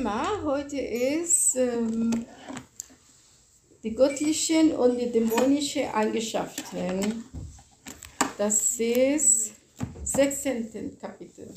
[0.00, 2.24] Thema heute ist ähm,
[3.82, 7.24] die göttlichen und die dämonischen Eigenschaften.
[8.38, 9.52] Das ist
[10.04, 10.98] 16.
[10.98, 11.52] Kapitel.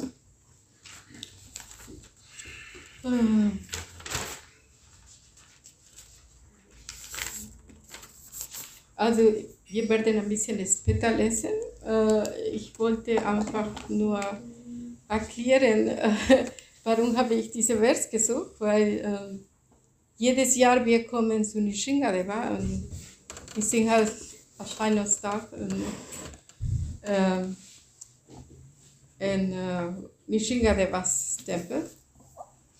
[3.05, 3.59] Ähm.
[8.97, 9.21] Also,
[9.67, 11.51] wir werden ein bisschen später lesen.
[11.85, 14.19] Äh, ich wollte einfach nur
[15.07, 15.87] erklären,
[16.27, 16.45] äh,
[16.83, 19.39] warum habe ich diese Vers gesucht, weil äh,
[20.17, 22.89] jedes Jahr wir kommen zu Nishingadeva und
[23.55, 24.11] wir sind halt
[24.57, 25.83] Erscheinungstag und,
[27.01, 27.43] äh,
[29.19, 29.91] in äh,
[30.27, 31.89] Nishingadevas Tempel.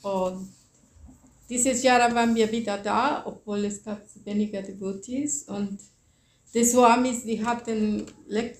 [0.01, 0.49] Und
[1.49, 5.79] dieses Jahr waren wir wieder da, obwohl es gab weniger Devotees und
[6.53, 8.05] die Swamis, die hatten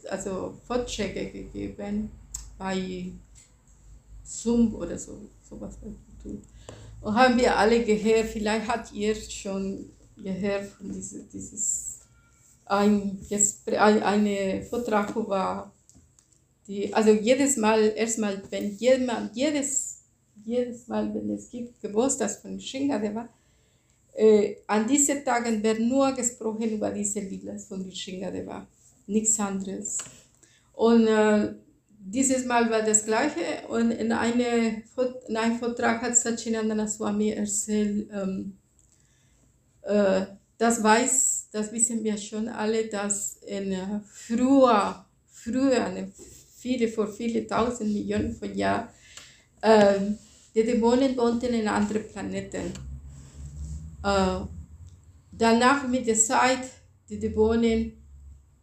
[0.10, 2.10] also Vorträge gegeben
[2.58, 3.12] bei
[4.34, 5.78] Zoom oder so, sowas.
[7.02, 12.00] Und haben wir alle gehört, vielleicht hat ihr schon gehört von diese, dieses,
[12.66, 13.20] ein,
[13.70, 15.72] eine Vortrag war,
[16.68, 20.00] die, also jedes Mal, erstmal, wenn jemand, jedes,
[20.46, 23.28] jedes Mal, wenn es gibt Geburtstag von Shingadeva,
[24.16, 28.66] äh, an diesen Tagen wird nur gesprochen über diese Lieder von Shingadeva,
[29.08, 29.98] nichts anderes.
[30.74, 31.54] Und äh,
[32.06, 34.84] dieses Mal war das Gleiche und in, eine,
[35.28, 38.58] in einem Vortrag hat Sachinandana Swami erzählt, ähm,
[39.84, 40.26] äh,
[40.58, 46.08] das weiß, das wissen wir schon alle, dass in äh, früher, früher,
[46.58, 48.90] viele, vor viele tausend Millionen von Jahren,
[49.62, 50.00] äh,
[50.54, 52.72] die Dämonen wohnten in anderen Planeten.
[54.04, 54.40] Äh,
[55.32, 56.66] danach mit der Zeit,
[57.10, 57.94] die Dämonen,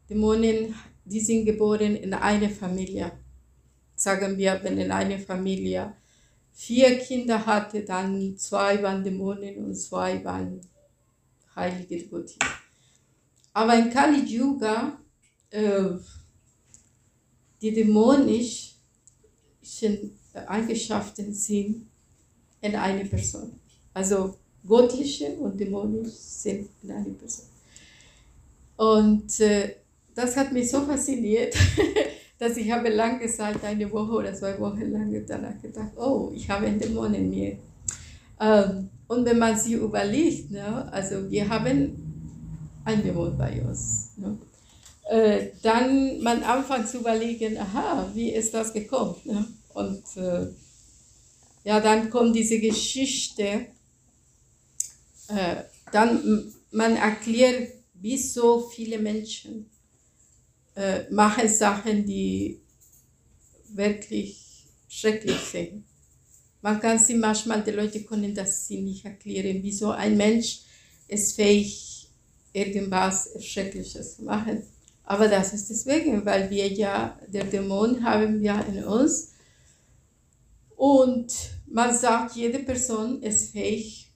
[0.09, 0.75] Dämonen,
[1.05, 3.13] die sind geboren in einer Familie
[4.01, 5.93] sagen wir, wenn in einer Familie
[6.53, 10.61] vier Kinder hatte, dann zwei waren Dämonen und zwei waren
[11.55, 12.31] heilige Gott.
[13.53, 14.99] Aber in Kali Yuga,
[15.51, 15.91] äh,
[17.61, 18.77] die dämonischen
[20.47, 21.87] Eigenschaften sind
[22.63, 23.61] in einer Person.
[23.93, 27.47] Also göttliche und dämonisch sind in einer Person.
[28.77, 29.77] Und äh,
[30.15, 31.55] das hat mich so fasziniert.
[32.41, 36.49] dass ich habe lange Zeit, eine Woche oder zwei Wochen lang danach gedacht, oh, ich
[36.49, 37.59] habe einen Dämon in mir.
[38.41, 42.33] Ähm, und wenn man sich überlegt, ne, also wir haben
[42.87, 44.39] einen Dämon bei uns, ne,
[45.11, 49.17] äh, dann man anfängt zu überlegen, aha, wie ist das gekommen?
[49.25, 49.45] Ne?
[49.75, 50.47] Und äh,
[51.65, 53.67] ja, dann kommt diese Geschichte,
[55.29, 55.57] äh,
[55.93, 59.67] dann man erklärt, wie so viele Menschen
[60.81, 62.63] äh, mache Sachen, die
[63.69, 65.85] wirklich schrecklich sind.
[66.63, 70.63] Man kann sie manchmal, die Leute können das sie nicht erklären, wieso ein Mensch
[71.07, 72.09] ist fähig,
[72.53, 74.63] irgendwas Schreckliches zu machen.
[75.05, 79.33] Aber das ist deswegen, weil wir ja, der Dämon haben wir in uns.
[80.77, 81.33] Und
[81.67, 84.13] man sagt, jede Person ist fähig,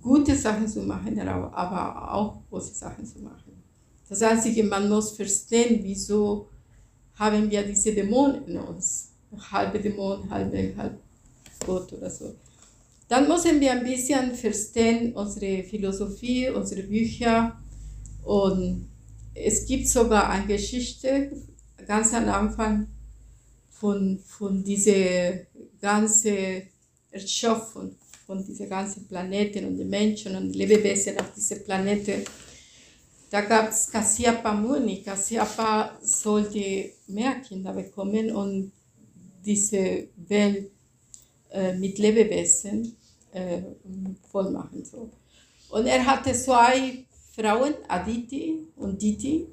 [0.00, 3.49] gute Sachen zu machen, aber auch große Sachen zu machen.
[4.10, 6.48] Das Einzige, man muss verstehen, wieso
[7.14, 9.12] haben wir diese Dämonen in uns.
[9.52, 10.98] Halbe Dämon, halbe, halb
[11.64, 12.34] Gott oder so.
[13.08, 17.56] Dann müssen wir ein bisschen verstehen unsere Philosophie, unsere Bücher.
[18.24, 18.88] Und
[19.32, 21.30] es gibt sogar eine Geschichte
[21.86, 22.88] ganz am Anfang
[23.70, 25.34] von, von dieser
[25.80, 26.62] ganzen
[27.12, 27.94] Erschaffung
[28.26, 32.24] von diesen ganzen Planeten und den Menschen und Lebewesen auf dieser Planete
[33.30, 35.02] da gab es Kassiapa Muni.
[35.02, 38.72] Kassiapa sollte mehr Kinder bekommen und
[39.44, 40.70] diese Welt
[41.50, 42.96] äh, mit Lebewesen
[43.32, 43.62] äh,
[44.30, 44.84] voll machen.
[44.84, 45.10] So.
[45.70, 49.46] Und er hatte zwei Frauen, Aditi und Diti.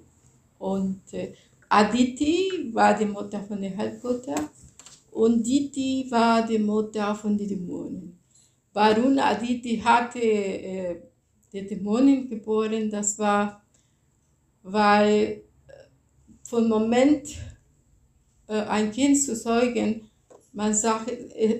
[0.58, 1.34] Und äh,
[1.70, 4.50] Aditi war die Mutter von der Halbgötter
[5.12, 8.20] und Diti war die Mutter von den Dämonen.
[8.74, 10.96] Warum Aditi hatte äh,
[11.54, 13.62] die Dämonen geboren, das war
[14.68, 15.72] weil äh,
[16.44, 17.30] vom Moment
[18.48, 20.10] äh, ein Kind zu zeugen,
[20.54, 21.12] man sagt,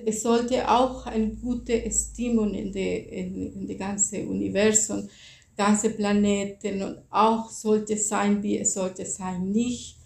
[0.06, 5.08] es sollte auch ein gutes Stimulus in der in, in die ganze Universum,
[5.56, 9.96] ganze Planeten und auch sollte sein, wie es sollte sein, nicht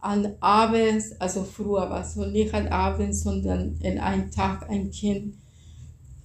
[0.00, 4.90] an abends, also früher war es so, nicht an abends, sondern in einem Tag ein
[4.90, 5.36] Kind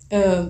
[0.10, 0.46] äh,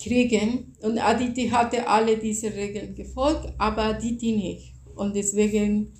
[0.00, 0.76] kriegen.
[0.82, 5.92] Und Aditi hatte alle diese Regeln gefolgt, aber Aditi nicht und deswegen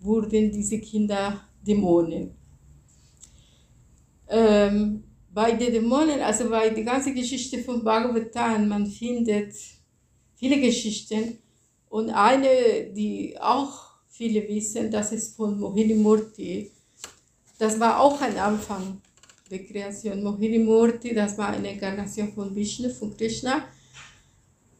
[0.00, 2.30] wurden diese Kinder Dämonen.
[4.28, 9.54] Ähm, bei den Dämonen, also bei der ganzen Geschichte von Bhagavatam, man findet
[10.34, 11.38] viele Geschichten
[11.88, 16.70] und eine, die auch viele wissen, das ist von Mohini Murti.
[17.58, 19.00] Das war auch ein Anfang
[19.50, 20.22] der Kreation.
[20.22, 23.64] Mohini Murti, das war eine Inkarnation von Vishnu, von Krishna.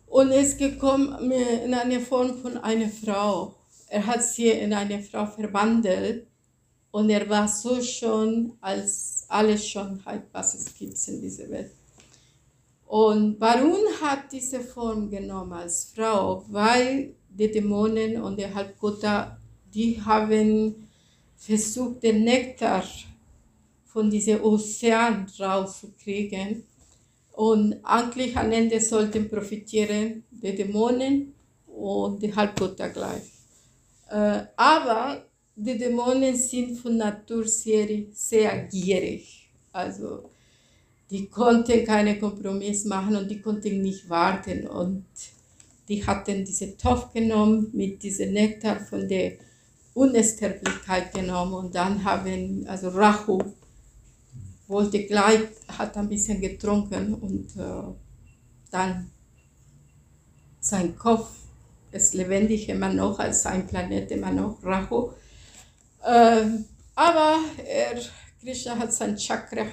[0.07, 3.55] Und es gekommen in eine Form von einer Frau.
[3.89, 6.27] Er hat sie in eine Frau verwandelt
[6.91, 11.73] und er war so schon als alle Schönheit, was es gibt in dieser Welt.
[12.87, 19.39] Und Barun hat diese Form genommen als Frau, weil die Dämonen und der Halbgötter,
[19.75, 20.89] die haben
[21.37, 22.85] versucht, den Nektar
[23.85, 26.65] von diesem Ozean rauszukriegen.
[27.37, 31.35] Und eigentlich am Ende sollten profitieren die Dämonen
[31.67, 33.31] und die Halbgötter gleich.
[34.09, 39.51] Äh, aber die Dämonen sind von Natur sehr, sehr gierig.
[39.71, 40.31] Also
[41.11, 44.67] die konnten keine Kompromiss machen und die konnten nicht warten.
[44.67, 45.05] Und
[45.91, 49.33] die hatten diesen Topf genommen mit diesem Nektar von der
[49.93, 53.43] Unsterblichkeit genommen und dann haben, also Rahu
[54.69, 57.95] wollte gleich, hat ein bisschen getrunken und äh,
[58.71, 59.11] dann
[60.61, 61.29] sein Kopf
[61.93, 65.13] ist lebendig immer noch als sein Planet immer noch Rahu.
[66.05, 66.47] Äh,
[66.95, 68.01] aber er,
[68.41, 69.67] Krishna hat sein Chakra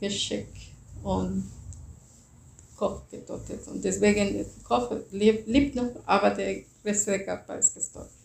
[0.00, 0.56] geschickt
[1.02, 1.50] und
[2.76, 3.66] Kopf getötet.
[3.68, 8.19] Und deswegen, der Kopf lebt, noch, aber der Rest der Körper ist gestorben.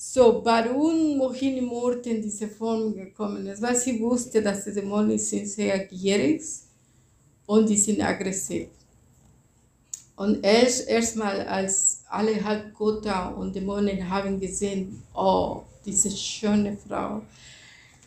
[0.00, 5.18] So, warum Mohini Murti in diese Form gekommen ist, weil sie wusste, dass die Dämonen
[5.18, 6.40] sind sehr gierig
[7.46, 8.68] und die sind aggressiv.
[10.14, 17.22] Und erst erstmal, als alle Halbgötter und Dämonen haben gesehen, oh, diese schöne Frau,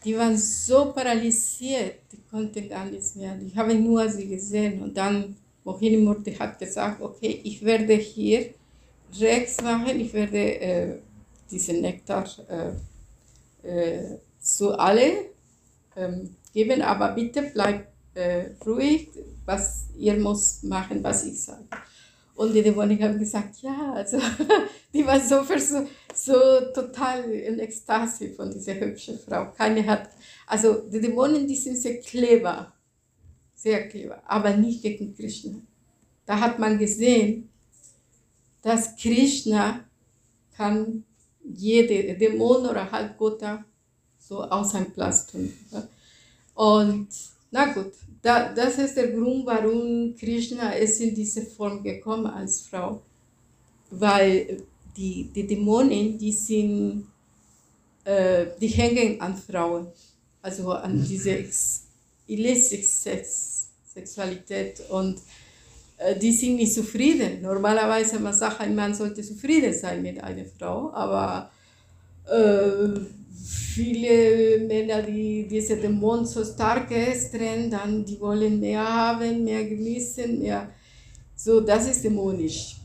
[0.05, 3.37] die waren so paralysiert, die konnten gar nichts mehr.
[3.45, 5.35] Ich habe nur sie gesehen und dann
[5.65, 8.45] Mohini Murti hat gesagt, okay, ich werde hier
[9.19, 10.97] rechts machen, ich werde äh,
[11.51, 15.11] diesen Nektar äh, äh, zu alle
[15.95, 19.09] ähm, geben, aber bitte bleibt äh, ruhig,
[19.45, 21.65] was ihr muss machen, was ich sage.
[22.35, 24.17] Und die Dämonen haben gesagt, ja, also
[24.93, 26.33] die war so, so, so
[26.73, 29.51] total in Ekstase von dieser hübschen Frau.
[29.51, 30.09] Keine hat,
[30.47, 32.73] also die Dämonen, die sind sehr clever,
[33.53, 35.59] sehr clever, aber nicht gegen Krishna.
[36.25, 37.49] Da hat man gesehen,
[38.61, 39.81] dass Krishna
[40.55, 41.03] kann
[41.43, 43.63] jede Dämon oder Halbgötter
[44.19, 45.51] so aus seinem Platz tun.
[46.55, 47.07] Und
[47.49, 52.61] na gut, da, das ist der Grund, warum Krishna ist in diese Form gekommen als
[52.61, 53.01] Frau.
[53.89, 54.63] Weil
[54.95, 57.07] die, die Dämonen, die sind,
[58.05, 59.87] äh, die hängen an Frauen.
[60.41, 61.45] Also an diese
[62.27, 65.19] illicit Sex, Sexualität und
[66.19, 67.41] die sind nicht zufrieden.
[67.41, 71.51] Normalerweise man sagt, ein Mann sollte zufrieden sein mit einer Frau, aber
[72.25, 72.99] äh,
[73.73, 77.33] viele Männer, die diese Dämon so stark ist
[77.69, 80.69] dann die wollen mehr haben, mehr genießen, mehr.
[81.35, 82.77] So, das ist dämonisch.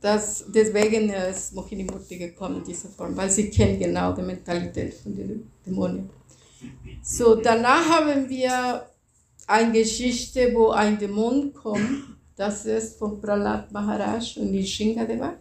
[0.00, 4.94] Das, deswegen ist Mohini Murti gekommen in dieser Form, weil sie kennt genau die Mentalität
[4.94, 6.10] von den Dämonen.
[7.02, 8.86] So, danach haben wir
[9.46, 12.16] eine Geschichte, wo ein Dämon kommt.
[12.36, 15.34] Das ist von Pralat Maharaj und Nishingadeva.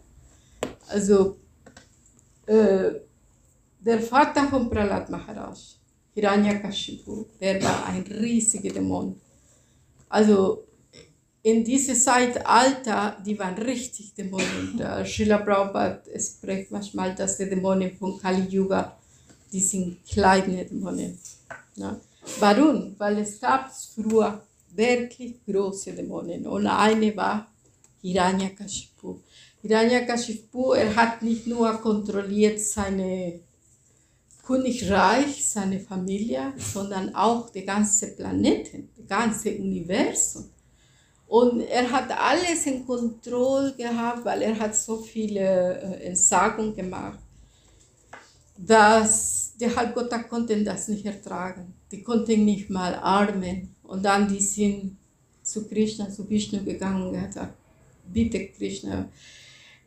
[0.88, 1.38] Also,
[2.46, 2.92] äh,
[3.80, 5.78] der Vater von Pralat Maharaj,
[6.14, 9.20] Hiranyakashipu, der war ein riesiger Dämon.
[10.10, 10.66] Also,
[11.44, 14.78] in diesem Zeitalter, die waren richtig Dämonen.
[14.78, 18.98] Der Srila Prabhupada spricht manchmal, dass die Dämonen von Kali Yuga,
[19.52, 21.18] die sind kleine Dämonen.
[21.76, 22.00] Ja.
[22.40, 22.96] Warum?
[22.98, 24.42] Weil es gab früher
[24.74, 27.48] wirklich große Dämonen und eine war
[28.02, 29.20] Hiranyakashipu.
[29.62, 33.40] Hiranyakashipu, er hat nicht nur kontrolliert seine
[34.44, 40.50] Königreich, seine Familie, sondern auch die ganze Planeten, das ganze Universum.
[41.28, 47.20] Und er hat alles in Kontrolle gehabt, weil er hat so viele äh, Entsagungen gemacht,
[48.58, 51.74] dass die Halbgötter konnten das nicht ertragen.
[51.92, 53.76] Die konnten nicht mal armen.
[53.84, 54.98] Und dann die sind
[55.44, 57.54] zu Krishna, zu Vishnu gegangen und gesagt,
[58.12, 59.10] bitte Krishna,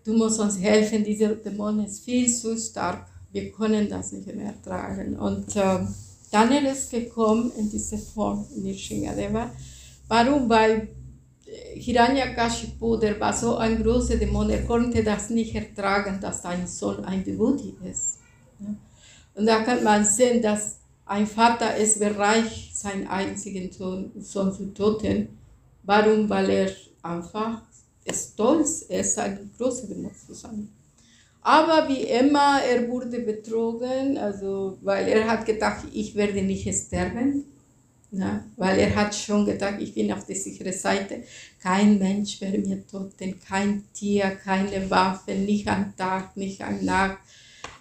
[0.04, 4.46] du musst uns helfen, diese Dämonen ist viel zu stark, wir können das nicht mehr
[4.46, 5.16] ertragen.
[5.16, 5.80] Und äh,
[6.30, 9.50] dann ist es gekommen in diese Form, Nishingadeva.
[10.08, 10.48] Warum?
[10.48, 10.88] Weil
[11.74, 17.04] Hiranyakashipu, der war so ein großer Dämon, er konnte das nicht ertragen, dass sein Sohn
[17.04, 18.18] ein Devoti ist.
[19.34, 25.28] Und da kann man sehen, dass ein Vater ist bereit, seinen einzigen Sohn, zu töten.
[25.82, 26.28] Warum?
[26.28, 26.70] Weil er
[27.02, 27.62] einfach
[28.10, 30.68] stolz ist, ein großer Dämon zu sein.
[31.42, 37.44] Aber wie immer, er wurde betrogen, also, weil er hat gedacht, ich werde nicht sterben.
[38.10, 41.24] Ja, weil er hat schon gedacht, ich bin auf der sicheren Seite.
[41.60, 47.18] Kein Mensch werde mir töten, kein Tier, keine Waffe, nicht am Tag, nicht am Nacht,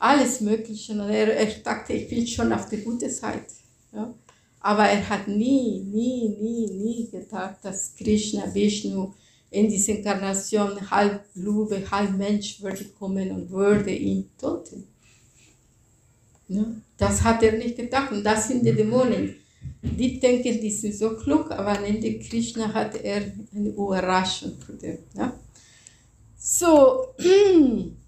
[0.03, 0.93] alles Mögliche.
[0.93, 3.53] Und er, er dachte, ich bin schon auf der guten Seite.
[3.93, 4.13] Ja.
[4.60, 9.13] Aber er hat nie, nie, nie, nie gedacht, dass Krishna, Vishnu
[9.51, 14.88] in diese Inkarnation halb Lube, halb Mensch würde kommen und würde ihn töten.
[16.48, 16.65] Ja.
[16.98, 18.12] Das hat er nicht gedacht.
[18.12, 19.36] Und das sind die Dämonen
[19.83, 23.22] die denken, die sind so klug, aber am Ende Krishna hat er
[23.53, 25.00] eine Überraschung für den.
[25.13, 25.33] Ja?
[26.38, 27.07] So,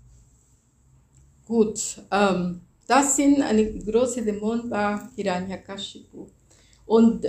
[1.46, 6.28] gut, ähm, das sind eine große Dämon war Hiranyakashipu.
[6.86, 7.26] Und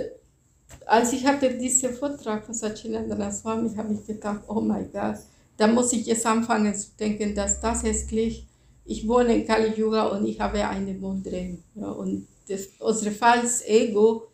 [0.85, 5.17] als ich hatte diesen Vortrag von Sachinandana Swami, habe ich gedacht, oh mein Gott,
[5.57, 8.45] da muss ich jetzt anfangen zu denken, dass das gleich,
[8.85, 11.63] ich wohne in Kali Yuga und ich habe einen Dämon drin.
[11.75, 14.27] Ja, und das, unser falsches Ego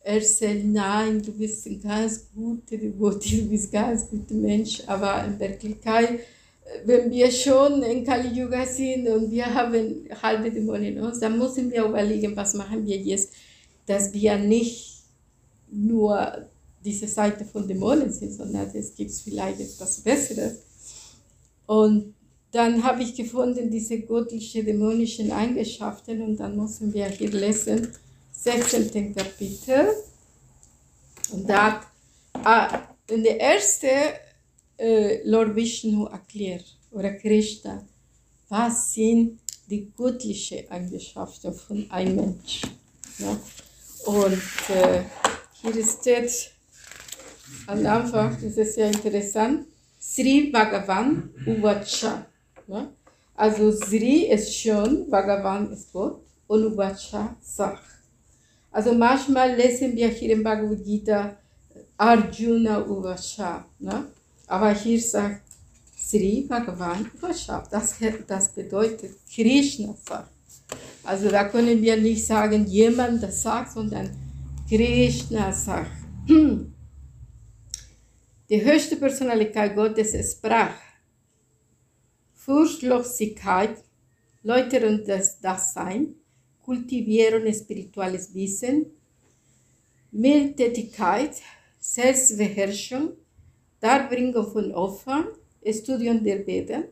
[0.00, 5.24] erzählt, nein, du bist ein ganz guter Devotee, du bist ein ganz guter Mensch, aber
[5.24, 6.20] in Wirklichkeit,
[6.84, 11.38] wenn wir schon in Kali Yuga sind und wir haben halbe Dämonen in uns, dann
[11.38, 13.32] müssen wir überlegen, was machen wir jetzt,
[13.86, 15.02] dass wir nicht
[15.70, 16.46] nur
[16.84, 20.58] diese Seite von Dämonen sind, sondern es gibt vielleicht etwas Besseres.
[21.66, 22.14] Und
[22.50, 27.88] dann habe ich gefunden, diese göttlichen dämonischen Eigenschaften und dann müssen wir hier lesen,
[28.32, 29.14] 16.
[29.14, 29.88] Kapitel.
[31.30, 31.82] Und da
[32.34, 33.86] äh, in der ersten
[34.78, 37.84] äh, Lord Vishnu erklärt, oder Krishna,
[38.48, 42.70] was sind die göttlichen Eigenschaften von einem Menschen.
[43.18, 43.38] Ja?
[44.06, 44.42] Und
[44.74, 45.02] äh,
[45.60, 46.50] hier steht
[47.66, 49.66] am Anfang, das ist sehr interessant,
[50.00, 52.26] Sri Bhagavan Uvacha.
[52.66, 52.90] Ja?
[53.34, 57.82] Also Sri ist schon, Bhagavan ist Gott und Uvacha Sach.
[58.70, 61.36] Also manchmal lesen wir hier im Bhagavad Gita
[61.96, 63.66] Arjuna Uvacha.
[63.78, 64.06] Ne?
[64.48, 65.42] Aber hier sagt
[65.96, 67.62] Sri Bhagavan Uvacha.
[67.70, 70.32] Das, das bedeutet Krishna sagt.
[71.04, 74.10] Also da können wir nicht sagen, jemand das sagt, sondern
[74.68, 75.90] Krishna sagt.
[78.50, 80.74] Die höchste Personalität Gottes sprach.
[82.32, 83.76] Furchtlosigkeit,
[84.42, 86.14] Läuterung des Dasein,
[86.62, 88.86] kultivieren espirituelles Wissen,
[90.10, 91.36] Mildtätigkeit,
[91.78, 93.12] Selbstbeherrschung,
[93.80, 95.26] Darbringung von Opfern,
[95.70, 96.84] Studium der Beten,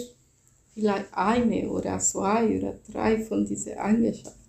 [0.74, 4.41] vielleicht eine oder zwei oder drei von diesen Eigenschaften.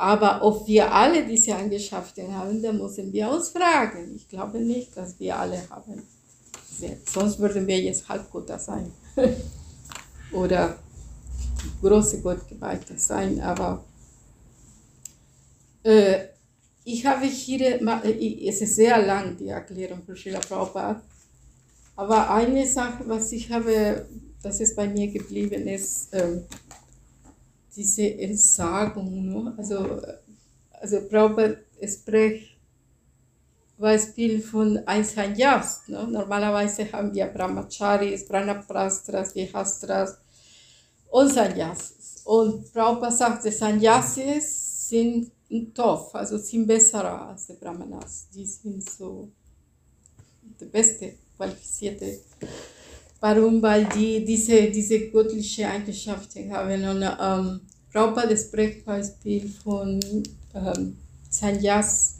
[0.00, 4.14] Aber ob wir alle diese Eigenschaften haben, da müssen wir uns fragen.
[4.16, 6.02] Ich glaube nicht, dass wir alle haben.
[7.04, 8.90] Sonst würden wir jetzt Halbgötter sein.
[10.32, 10.78] oder
[11.82, 13.42] große Gottgeweihte sein.
[13.42, 13.84] Aber
[15.82, 16.28] äh,
[16.84, 17.82] ich habe hier,
[18.48, 21.02] es ist sehr lang, die Erklärung für Srila Prabhupada.
[21.96, 24.06] Aber eine Sache, was ich habe,
[24.42, 26.44] das ist bei mir geblieben ist, ähm,
[27.74, 29.28] diese Entsagung.
[29.28, 29.54] Ne?
[29.56, 30.00] Also,
[30.72, 32.56] also Prabhupada spricht
[33.78, 35.82] Beispiel von ein Sanyas.
[35.88, 36.06] Ne?
[36.06, 40.18] Normalerweise haben wir Brahmacharis, Brahmaprastras, Vihastras
[41.08, 42.22] und Sanyas.
[42.24, 45.32] Und Prabhupada sagt, die Sanyasis sind
[45.74, 48.28] Tof, also sind besser als die Brahmanas.
[48.32, 49.30] Die sind so
[50.60, 52.20] die beste, qualifizierte.
[53.20, 53.60] Warum?
[53.60, 56.84] Weil die diese, diese göttliche Eigenschaften haben.
[56.84, 57.60] Und ähm,
[57.92, 60.00] Prabhupada spricht Beispiel von
[60.54, 60.96] ähm,
[61.28, 62.16] Sanyas.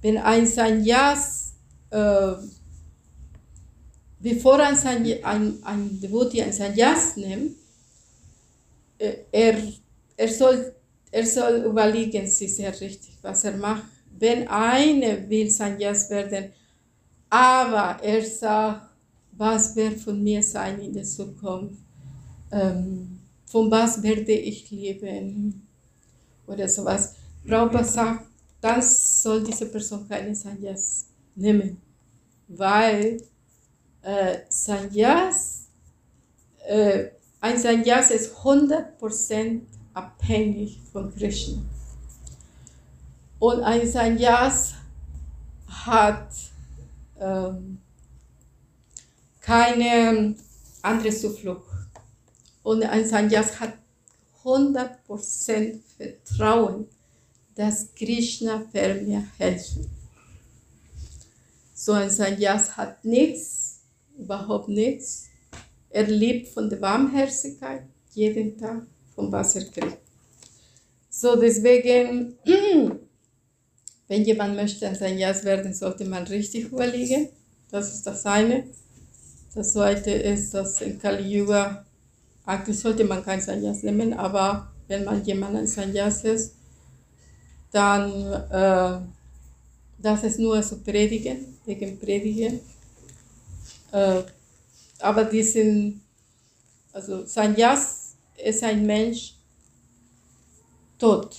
[0.00, 1.54] Wenn ein Sanyas,
[1.90, 2.32] äh,
[4.20, 7.56] bevor ein, Sanyas, ein, ein Devotee ein Sanyas nimmt,
[8.98, 9.56] äh, er,
[10.16, 10.72] er, soll,
[11.10, 13.84] er soll überlegen, ist sehr richtig, was er macht.
[14.18, 16.52] Wenn einer will Sanyas werden,
[17.28, 18.89] aber er sagt,
[19.40, 21.80] was wird von mir sein in der Zukunft?
[22.52, 25.66] Ähm, von was werde ich leben?
[26.46, 27.14] Oder sowas.
[27.46, 28.26] Prabhupada sagt,
[28.60, 31.80] dann soll diese Person keine Sanyas nehmen,
[32.48, 33.22] weil
[34.02, 35.68] äh, Sanyas,
[36.68, 37.06] äh,
[37.40, 39.60] ein Sanyas ist 100%
[39.94, 41.62] abhängig von Krishna.
[43.38, 44.74] Und ein Sanyas
[45.66, 46.28] hat
[47.18, 47.69] ähm,
[49.50, 50.36] keine
[50.82, 51.64] andere Zuflucht.
[52.62, 53.74] Und ein Sanyas hat
[54.44, 56.86] 100% Vertrauen
[57.60, 59.90] dass Krishna wird mir helfen.
[61.74, 63.80] So ein Sanyas hat nichts,
[64.16, 65.26] überhaupt nichts.
[65.90, 67.82] Er lebt von der Warmherzigkeit
[68.14, 69.98] jeden Tag, von was er kriegt.
[71.10, 72.38] So deswegen,
[74.08, 77.28] wenn jemand möchte ein Sanyas werden, sollte man richtig überlegen.
[77.70, 78.64] Das ist das eine.
[79.54, 81.84] Das zweite ist, dass in Kali Yuga,
[82.46, 86.54] eigentlich sollte man kein Sanyas nehmen, aber wenn man jemand ein Sanyas ist,
[87.72, 88.10] dann
[88.50, 89.00] äh,
[89.98, 92.60] das ist nur so Predigen, wegen Predigen.
[93.92, 94.22] Äh,
[95.00, 96.00] aber die sind,
[96.92, 99.34] also Sanyas ist ein Mensch
[100.98, 101.36] tot.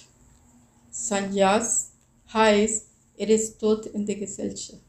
[0.91, 1.91] Sanyas
[2.34, 2.86] heißt,
[3.17, 4.82] er ist tot in der Gesellschaft.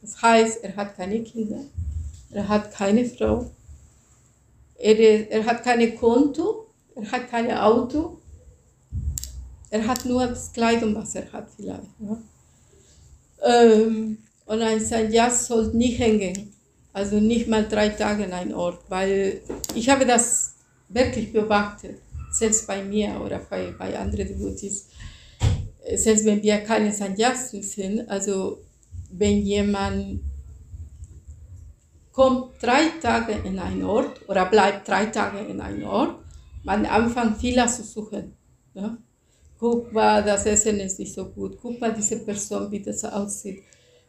[0.00, 1.60] Das heißt, er hat keine Kinder,
[2.34, 3.50] er hat keine Frau,
[4.76, 8.18] er, er hat keine Konto, er hat kein Auto,
[9.70, 11.82] er hat nur das Kleidung, was er hat vielleicht.
[12.00, 12.18] Ja.
[13.44, 16.52] Ähm, und ein Sanyas soll nicht hängen,
[16.92, 19.40] also nicht mal drei Tage in einem Ort, weil
[19.74, 20.54] ich habe das
[20.88, 21.98] wirklich beobachtet,
[22.30, 24.88] selbst bei mir oder bei, bei anderen Devotees,
[25.96, 28.58] selbst wenn wir keine Sanyasten sind, also
[29.10, 30.20] wenn jemand
[32.14, 36.16] kommt drei Tage in einen Ort oder bleibt drei Tage in einem Ort,
[36.62, 38.34] man anfängt Fehler zu suchen.
[38.72, 38.96] Ja?
[39.64, 43.62] guck mal, das Essen ist nicht so gut, guck mal diese Person, wie das aussieht.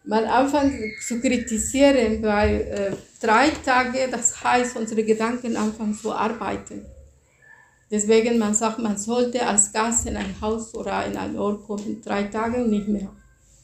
[0.03, 6.85] Man anfängt zu kritisieren, weil äh, drei Tage, das heißt, unsere Gedanken anfangen zu arbeiten.
[7.89, 12.01] Deswegen man sagt, man sollte als Gast in ein Haus oder in ein Ort kommen,
[12.03, 13.09] drei Tage nicht mehr.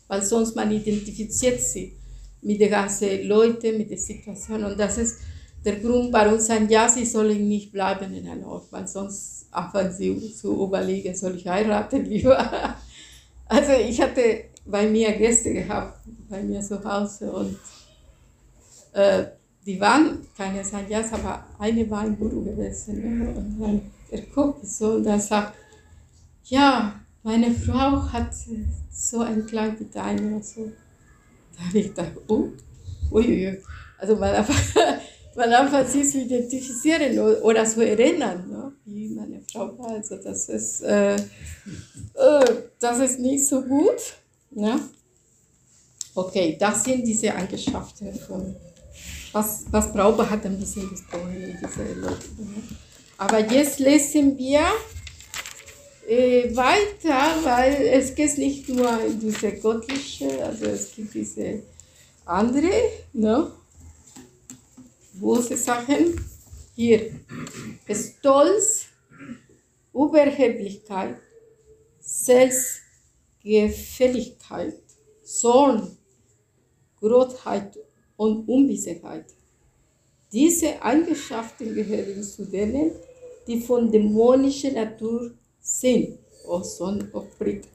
[0.08, 1.94] Weil sonst man identifiziert sich
[2.42, 4.64] mit den ganzen Leuten, mit der Situation.
[4.64, 5.20] Und das ist
[5.64, 9.92] der Grund, warum sagen, ja, sie sollen nicht bleiben in einem Ort, weil sonst anfangen
[9.92, 12.76] sie zu überlegen, soll ich heiraten lieber.
[13.46, 16.00] Also ich hatte bei mir Gäste gehabt,
[16.30, 17.58] bei mir zu Hause und
[18.94, 19.26] äh,
[19.66, 23.28] die waren keine Sanyas, aber eine war ein Guru gewesen.
[23.36, 25.54] Und dann er guckt so und dann sagt,
[26.46, 28.34] ja, meine Frau hat
[28.92, 30.44] so ein Kleid wie deine.
[30.44, 30.72] So.
[31.62, 32.50] Da habe ich gedacht, oh,
[33.12, 33.62] uiuiui.
[33.98, 34.56] Also man einfach
[35.36, 38.72] man einfach sich identifizieren oder zu erinnern, ne?
[38.86, 39.92] wie meine Frau war.
[39.92, 41.20] Also das ist, äh, äh,
[42.80, 44.16] das ist nicht so gut.
[44.52, 44.80] Ne?
[46.16, 48.56] Okay, das sind diese Eigenschaften von,
[49.32, 52.26] was, was Brauber hat ein bisschen gesprochen, diese Leute.
[52.38, 52.64] Ne?
[53.18, 54.66] Aber jetzt lesen wir
[56.08, 61.62] äh, weiter, weil es geht nicht nur in diese göttliche, also es gibt diese
[62.26, 62.72] andere,
[63.14, 63.52] ne?
[65.20, 66.20] große Sachen.
[66.76, 67.12] Hier
[67.90, 68.86] Stolz,
[69.94, 71.18] Überheblichkeit,
[72.00, 74.76] Selbstgefälligkeit,
[75.24, 75.98] Zorn,
[77.00, 77.78] Grotheit
[78.16, 79.26] und Unwissenheit.
[80.32, 82.92] Diese Eigenschaften gehören zu denen,
[83.48, 87.68] die von dämonischer Natur sind, o son obliegt.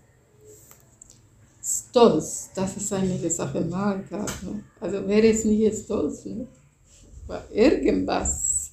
[1.62, 4.26] Stolz, das ist eine Sache, Marker.
[4.42, 4.62] Ne?
[4.80, 6.24] Also wer ist nicht stolz?
[6.26, 6.46] Ne?
[7.52, 8.70] irgendwas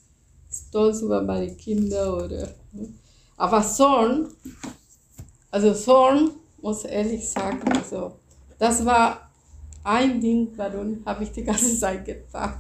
[0.52, 2.54] stolz über meine Kinder oder.
[3.38, 4.28] Aber Zorn,
[5.50, 8.14] also Zorn, muss ehrlich sagen, also
[8.60, 9.30] Das war
[9.84, 12.60] ein Ding, warum habe ich die ganze Zeit gedacht.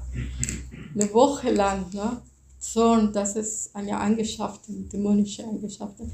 [0.93, 2.21] Eine Woche lang, ne?
[2.59, 6.09] Zorn, das ist eine angeschaffte, dämonische Angeschaffte.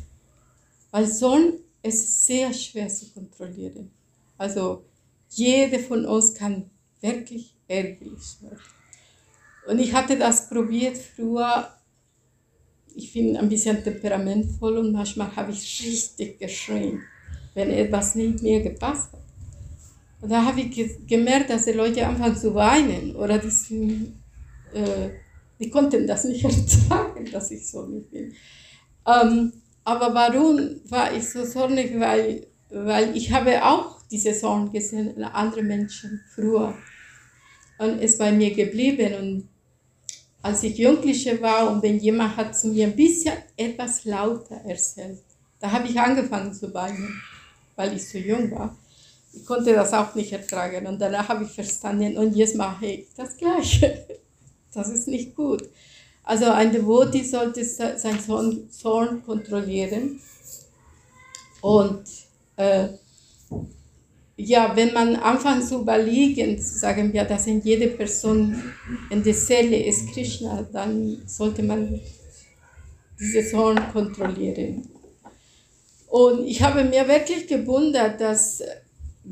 [0.91, 3.91] Weil Zorn ist sehr schwer zu kontrollieren.
[4.37, 4.85] Also
[5.29, 6.69] jeder von uns kann
[7.01, 8.59] wirklich ärgerlich werden.
[9.67, 11.69] Und ich hatte das probiert früher.
[12.95, 17.01] Ich bin ein bisschen temperamentvoll und manchmal habe ich richtig geschrien,
[17.53, 19.19] wenn etwas nicht mehr gepasst hat.
[20.21, 24.15] Und da habe ich gemerkt, dass die Leute anfangen zu weinen oder die, sind,
[24.73, 25.09] äh,
[25.59, 26.43] die konnten das nicht
[26.89, 28.33] ertragen, dass ich so nicht bin.
[29.05, 29.53] Ähm,
[29.89, 31.99] aber warum war ich so zornig?
[31.99, 36.75] Weil, weil ich habe auch diese Sorgen gesehen in anderen Menschen früher
[37.79, 39.15] und ist bei mir geblieben.
[39.15, 39.49] Und
[40.43, 45.23] als ich Jugendliche war und wenn jemand hat zu mir ein bisschen etwas lauter erzählt,
[45.59, 47.21] da habe ich angefangen zu weinen,
[47.75, 48.77] weil ich so jung war.
[49.33, 53.07] Ich konnte das auch nicht ertragen und danach habe ich verstanden und jetzt mache ich
[53.15, 54.05] das Gleiche.
[54.71, 55.63] Das ist nicht gut.
[56.29, 60.21] Also ein Devoti sollte seinen Zorn kontrollieren
[61.59, 62.03] und
[62.55, 62.89] äh,
[64.37, 68.61] ja, wenn man anfängt zu überlegen, sagen wir, dass in jeder Person
[69.09, 71.99] in der Seele ist Krishna, dann sollte man
[73.19, 74.87] diese Zorn kontrollieren.
[76.09, 78.61] Und ich habe mir wirklich gewundert, dass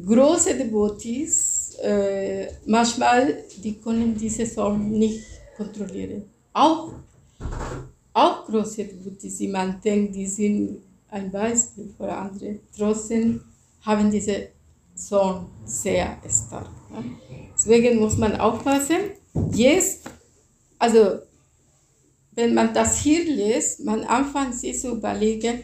[0.04, 5.24] große Devotees äh, manchmal, die können diese Zorn nicht
[5.56, 6.37] kontrollieren.
[6.58, 6.92] Auch,
[8.14, 12.60] auch große die man denkt, die sind ein Beispiel für andere.
[12.76, 13.42] Trotzdem
[13.82, 14.50] haben diese
[14.96, 16.68] Zorn sehr stark.
[16.90, 17.04] Ne?
[17.54, 19.12] Deswegen muss man aufpassen.
[19.52, 20.02] Yes,
[20.80, 21.20] also
[22.32, 25.64] wenn man das hier liest, man anfängt sich zu überlegen,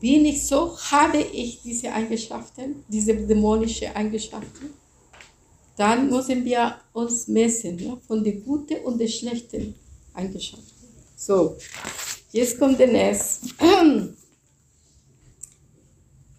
[0.00, 4.70] bin ich so, habe ich diese Eigenschaften, diese dämonische Eigenschaften,
[5.78, 9.74] dann müssen wir uns messen ne, von den guten und den schlechten
[10.12, 10.66] Eigenschaften.
[11.16, 11.56] So,
[12.32, 13.48] jetzt kommt der nächste.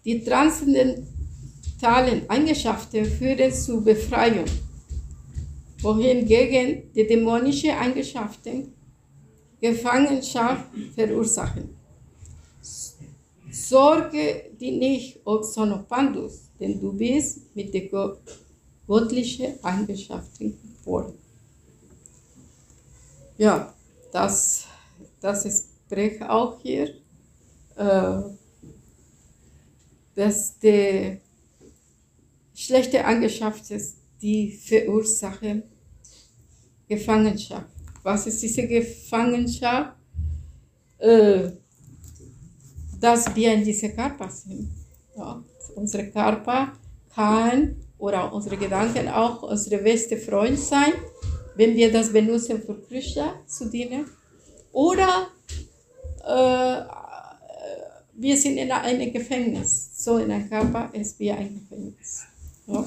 [0.04, 4.46] Die transzendentale Eigenschaften führen zur Befreiung,
[5.82, 8.72] wohingegen die dämonischen Eigenschaften
[9.60, 11.76] Gefangenschaft verursachen.
[13.50, 17.90] Sorge dich nicht, ob Sonopandus, denn du bist mit den
[18.90, 21.14] göttlichen Eigenschaften geboren.
[23.38, 23.72] Ja,
[24.10, 24.64] das,
[25.20, 26.92] das ist Brecht auch hier.
[27.76, 28.22] Äh,
[30.16, 31.18] dass die
[32.52, 33.62] schlechte Eigenschaft
[34.20, 35.62] die verursachen
[36.88, 37.70] Gefangenschaft.
[38.02, 39.96] Was ist diese Gefangenschaft?
[40.98, 41.52] Äh,
[43.00, 44.68] dass wir in diese Körper sind.
[45.16, 45.42] Ja,
[45.76, 46.72] unsere Körper
[47.14, 50.92] kann oder unsere Gedanken auch unsere beste Freund sein,
[51.54, 54.06] wenn wir das benutzen für Krishna zu dienen.
[54.72, 55.28] Oder
[56.24, 56.82] äh,
[58.14, 59.90] wir sind in einem Gefängnis.
[59.94, 62.22] So in einem Körper ist wie ein Gefängnis.
[62.66, 62.84] Ja.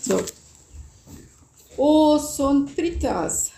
[0.00, 0.20] So.
[1.76, 3.52] Oh, son drittes.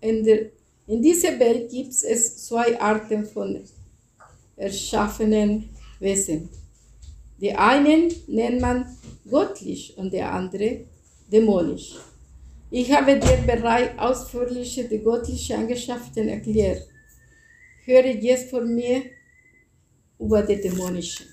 [0.00, 0.50] In, der,
[0.86, 3.62] in dieser Welt gibt es zwei Arten von
[4.56, 6.48] erschaffenen Wesen.
[7.40, 8.97] Die einen nennt man
[9.28, 10.84] göttlich und der andere
[11.30, 11.96] dämonisch.
[12.70, 16.86] Ich habe dir bereits ausführlich die göttlichen Eigenschaften erklärt.
[17.84, 19.02] Höre jetzt von mir
[20.18, 21.26] über die dämonischen.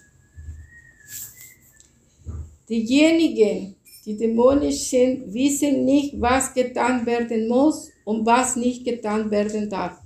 [2.70, 9.70] Diejenigen, die dämonisch sind, wissen nicht, was getan werden muss und was nicht getan werden
[9.70, 10.00] darf.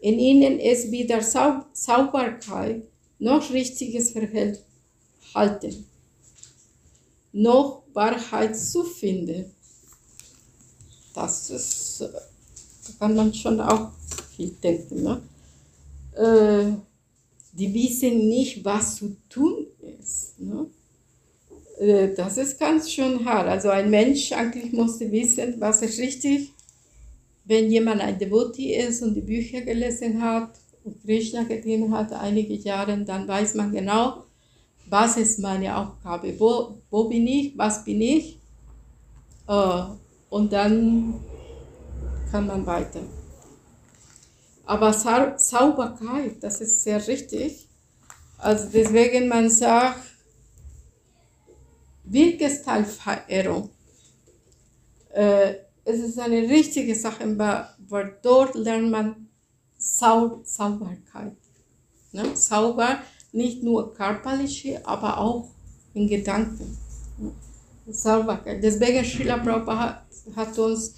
[0.00, 2.82] In ihnen ist weder Sau Sauberkeit
[3.18, 5.86] noch richtiges Verhalten,
[7.34, 9.50] noch Wahrheit zu finden.
[11.14, 13.90] Das ist, da kann man schon auch
[14.36, 15.02] viel denken.
[15.02, 15.22] Ne?
[16.16, 16.76] Äh,
[17.52, 19.66] die wissen nicht, was zu tun
[20.00, 20.40] ist.
[20.40, 20.66] Ne?
[21.78, 23.48] Äh, das ist ganz schön hart.
[23.48, 26.52] Also ein Mensch eigentlich musste wissen, was ist richtig.
[27.44, 30.50] Wenn jemand ein Devotee ist und die Bücher gelesen hat
[30.84, 34.24] und Krishna gedient hat einige Jahre, dann weiß man genau,
[34.86, 38.38] was ist meine Aufgabe, wo, wo bin ich, was bin ich.
[39.48, 39.82] Äh,
[40.30, 41.20] und dann
[42.30, 43.00] kann man weiter.
[44.66, 47.68] Aber Sa Sauberkeit, das ist sehr richtig.
[48.38, 50.00] Also deswegen man sagt,
[52.04, 53.70] Wirkgestaltverehrung.
[55.10, 57.38] Äh, es ist eine richtige Sache,
[57.88, 59.28] weil dort lernt man
[59.78, 61.36] Sau Sauberkeit.
[62.12, 62.36] Ne?
[62.36, 62.98] Sauber,
[63.34, 65.48] nicht nur körperliche, aber auch
[65.92, 66.78] in Gedanken.
[67.86, 68.62] Sauberkeit.
[68.62, 70.94] Deswegen Srila Prabhupada hat uns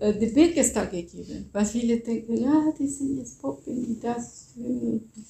[0.00, 4.48] äh, die Birkestal gegeben, weil viele denken, ja, die sind jetzt Poppen, die das,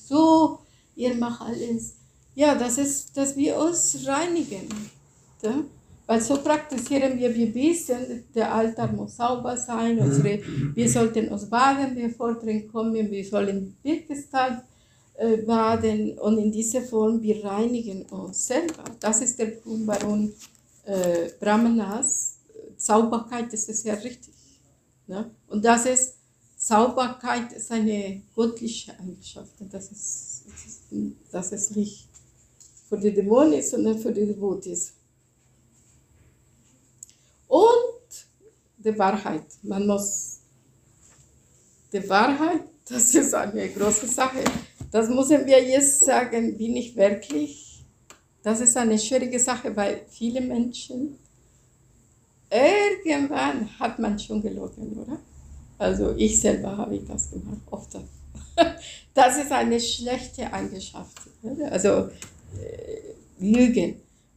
[0.08, 0.60] so,
[0.94, 1.96] ihr macht alles.
[2.34, 4.68] Ja, das ist, dass wir uns reinigen.
[5.42, 5.62] Ja?
[6.06, 10.40] Weil so praktizieren wir, wir wissen, der Altar muss sauber sein, unsere,
[10.74, 14.62] wir sollten uns baden, bevor drin kommen, wir sollen Birkestal
[15.46, 18.84] baden und in dieser Form, wir reinigen uns selber.
[19.00, 20.32] Das ist der Punkt, warum
[20.84, 22.38] äh, Brahmanas,
[22.76, 24.34] Sauberkeit das ist ja richtig.
[25.06, 25.30] Ne?
[25.48, 26.14] Und das ist,
[26.56, 29.52] Sauberkeit ist eine göttliche Eigenschaft.
[29.70, 30.44] Das ist,
[31.30, 32.08] das ist nicht
[32.88, 34.92] für die Dämonen, sondern für die Devotees.
[37.48, 38.26] Und
[38.78, 39.46] die Wahrheit.
[39.62, 40.40] Man muss
[41.92, 44.44] die Wahrheit, das ist eine große Sache.
[44.96, 47.84] Das müssen wir jetzt sagen, bin ich wirklich.
[48.42, 51.18] Das ist eine schwierige Sache, weil viele Menschen
[52.50, 55.18] irgendwann hat man schon gelogen, oder?
[55.76, 57.94] Also ich selber habe das gemacht, oft.
[59.12, 61.18] Das ist eine schlechte Eigenschaft.
[61.70, 62.08] Also
[62.58, 63.96] äh, Lügen.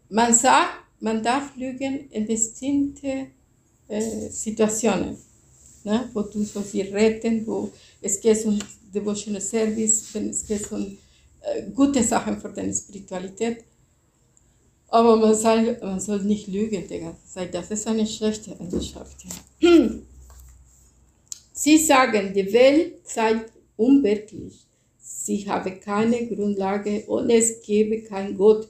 [0.09, 3.27] Man sagt, man darf lügen in bestimmte
[3.87, 5.15] äh, Situationen,
[5.85, 6.09] ne?
[6.13, 8.59] wo du so viel retten, wo es geht um
[8.93, 10.97] Devotional Service, wenn es geht um
[11.41, 13.63] äh, gute Sachen für deine Spiritualität.
[14.87, 16.83] Aber man soll, man soll nicht lügen
[17.25, 17.53] Zeit.
[17.53, 19.17] Das ist eine schlechte Eigenschaft.
[21.53, 23.41] Sie sagen, die Welt sei
[23.75, 24.65] unwirklich.
[24.97, 28.67] Sie habe keine Grundlage und es gebe keinen Gott,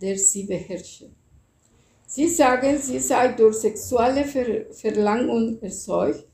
[0.00, 1.10] der sie beherrsche.
[2.06, 6.24] Sie sagen, sie sei durch sexuelle Ver Verlangung erzeugt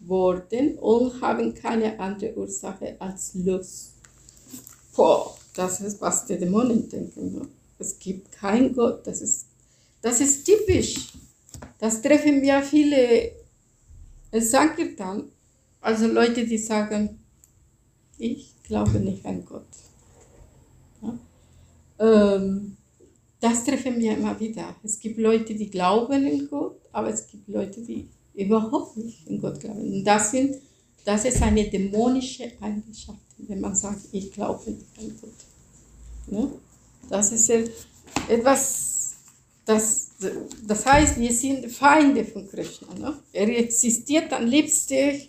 [0.00, 3.94] worden und haben keine andere Ursache als Lust.
[4.94, 7.32] Boah, das ist, was die Dämonen denken.
[7.32, 7.48] Ne?
[7.78, 9.06] Es gibt keinen Gott.
[9.06, 9.46] Das ist,
[10.02, 11.12] das ist typisch.
[11.78, 13.32] Das treffen wir viele
[14.32, 15.30] Sankirtan,
[15.80, 17.18] also Leute, die sagen,
[18.18, 19.66] ich glaube nicht an Gott.
[21.02, 21.18] Ja?
[21.98, 22.76] Ähm,
[23.40, 24.74] das treffen wir immer wieder.
[24.82, 28.08] Es gibt Leute, die glauben in Gott, aber es gibt Leute, die
[28.38, 29.80] überhaupt nicht in Gott glauben.
[29.80, 30.56] Und das, sind,
[31.04, 35.30] das ist eine dämonische Eigenschaft, wenn man sagt, ich glaube nicht an Gott.
[36.30, 36.48] Ja?
[37.10, 37.50] Das ist
[38.28, 39.14] etwas,
[39.64, 40.10] das,
[40.66, 42.94] das heißt, wir sind Feinde von Krishna.
[42.94, 43.14] Ne?
[43.32, 45.22] Er existiert am liebsten,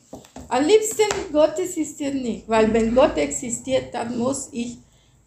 [0.48, 4.78] am liebsten Gott existiert nicht, weil wenn Gott existiert, dann muss ich,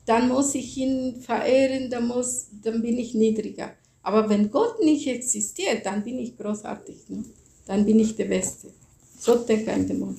[0.07, 3.73] dann muss ich ihn verehren, dann, muss, dann bin ich niedriger.
[4.05, 7.25] Aber wenn Gott nicht existiert, dann bin ich großartig, ne?
[7.67, 8.73] Dann bin ich der Beste.
[9.19, 10.17] So denkt ein Dämon.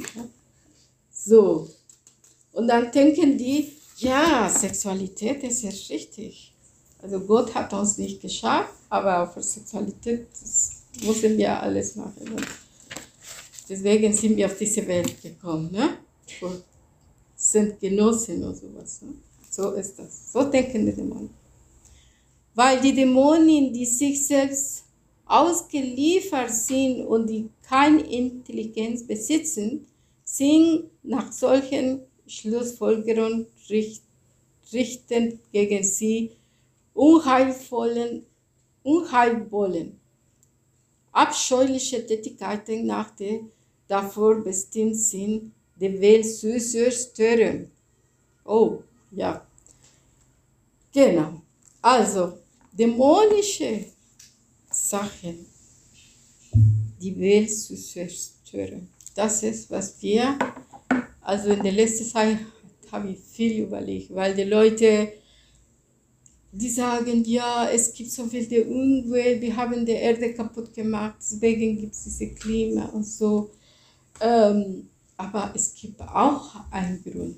[1.12, 1.68] So.
[2.54, 6.54] Und dann denken die, ja, Sexualität ist ja richtig.
[7.02, 10.28] Also Gott hat uns nicht geschafft, aber für Sexualität
[11.04, 12.30] müssen wir alles machen.
[12.30, 12.48] Und
[13.68, 15.70] deswegen sind wir auf diese Welt gekommen.
[15.72, 15.98] Ne?
[16.42, 16.64] Und
[17.36, 19.02] sind Genossen und sowas.
[19.02, 19.14] Ne?
[19.50, 20.32] So ist das.
[20.32, 21.30] So denken die Dämonen.
[22.56, 24.83] Weil die Dämonen, die sich selbst
[25.34, 29.88] ausgeliefert sind und die keine Intelligenz besitzen,
[30.24, 33.48] sind nach solchen Schlussfolgerungen
[34.72, 36.32] richten gegen sie
[36.94, 38.28] unheilvollen,
[38.84, 40.00] unheilvollen,
[41.12, 43.40] abscheuliche Tätigkeiten nach der
[43.88, 47.72] davor bestimmt sind, die Welt zu zerstören.
[48.46, 49.44] Oh, ja.
[50.94, 51.42] Genau.
[51.82, 52.34] Also,
[52.72, 53.93] dämonische
[54.74, 55.46] Sachen,
[57.02, 58.88] die Welt zu zerstören.
[59.16, 60.38] Das ist, was wir
[61.24, 62.38] also in der letzten Zeit
[62.92, 65.14] habe ich viel überlegt, weil die Leute,
[66.52, 71.16] die sagen, ja, es gibt so viel der Umwelt, wir haben die Erde kaputt gemacht,
[71.20, 73.52] deswegen gibt es diese Klima und so.
[74.22, 77.38] Ähm, aber es gibt auch einen Grund.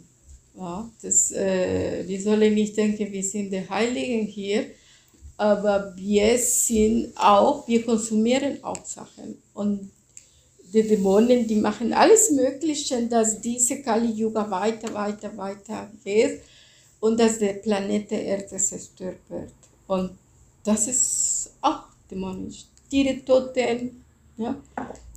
[0.57, 4.65] Ja, das, äh, wir sollen nicht denken, wir sind die Heiligen hier,
[5.37, 9.41] aber wir sind auch, wir konsumieren auch Sachen.
[9.53, 9.91] Und
[10.73, 16.41] die Dämonen, die machen alles Mögliche, dass diese Kali Yuga weiter, weiter, weiter geht
[16.99, 19.51] und dass der Planet Erde zerstört wird.
[19.87, 20.11] Und
[20.63, 22.65] das ist auch dämonisch.
[22.89, 24.03] Tiere toten,
[24.37, 24.55] ja?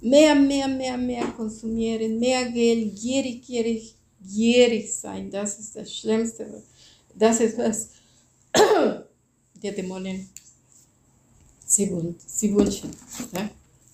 [0.03, 5.31] mehr, mehr, mehr, mehr konsumieren, mehr Geld, gierig, gierig, gierig sein.
[5.31, 6.63] Das ist das Schlimmste.
[7.15, 7.89] Das ist was
[9.63, 10.29] die Dämonen
[11.65, 12.91] sie, wünschen,
[13.33, 13.51] ja?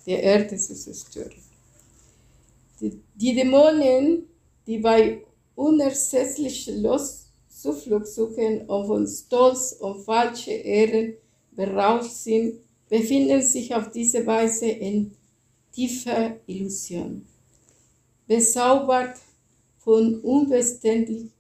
[0.07, 1.43] die Erde zu zerstören.
[2.81, 4.25] Die, die Dämonen,
[4.67, 5.23] die bei
[5.55, 11.15] unersetzlicher Lust Zuflucht suchen und von Stolz und falsche Ehren
[11.53, 15.13] berauscht sind, befinden sich auf diese Weise in
[15.73, 17.27] tiefer Illusion.
[18.27, 19.19] Bezaubert
[19.79, 21.33] von Unbeständigen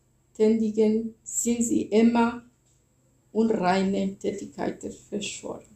[1.22, 2.42] sind sie immer
[3.34, 5.66] unreine Tätigkeiten verschworen.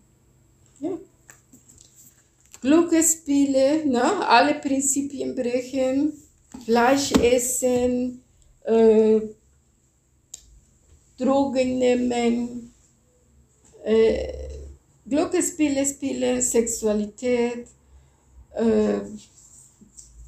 [0.80, 0.96] Ja.
[2.60, 4.26] Glücksspiele, ne?
[4.26, 6.12] alle Prinzipien brechen,
[6.64, 8.22] Fleisch essen,
[8.64, 9.20] äh,
[11.18, 12.72] Drogen nehmen,
[13.84, 14.32] äh,
[15.08, 17.66] Glücksspiele spielen, Sexualität,
[18.54, 19.00] äh,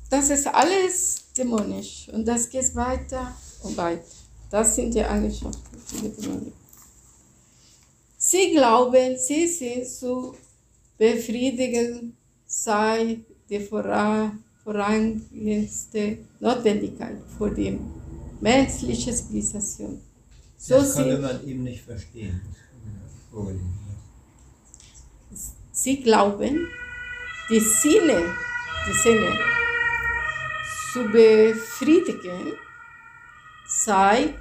[0.08, 4.02] das ist alles dämonisch und das geht weiter und weiter.
[4.50, 5.60] Das sind die Eigenschaften
[6.02, 6.59] der Dämonik.
[8.30, 10.36] Sie glauben, sie sind zu
[10.96, 12.16] befriedigen,
[12.46, 17.76] sei die vorangehendste Notwendigkeit für die
[18.40, 20.00] menschliche Zivilisation.
[20.56, 22.40] So das konnte man ihm nicht verstehen.
[25.72, 26.68] Sie glauben,
[27.50, 28.32] die Sinne,
[28.86, 29.36] die Sinne
[30.92, 32.52] zu befriedigen,
[33.66, 34.34] sei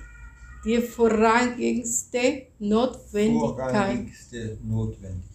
[0.63, 5.29] die vorangehendste Notwendigkeit, Vorrangigste Notwendigkeit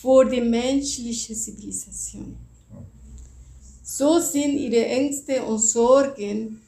[0.00, 2.36] für die menschliche Zivilisation.
[3.82, 6.60] So sind ihre Ängste und Sorgen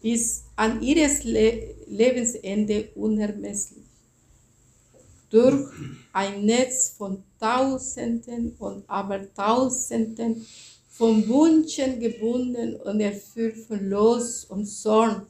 [0.00, 3.84] bis an ihres Le Lebensende unermesslich.
[5.30, 5.70] Durch
[6.12, 10.46] ein Netz von Tausenden und Abertausenden
[10.88, 15.26] von Wünschen gebunden und erfüllt von Los und Zorn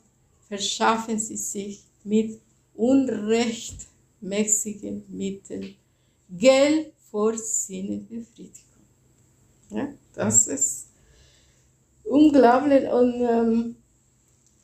[0.49, 2.41] verschaffen sie sich mit
[2.75, 5.75] unrechtmäßigen Mitteln
[6.31, 8.63] Geld vor Sinnenbefriedigung.
[9.71, 10.87] Ja, das ist
[12.05, 13.77] unglaublich und ähm,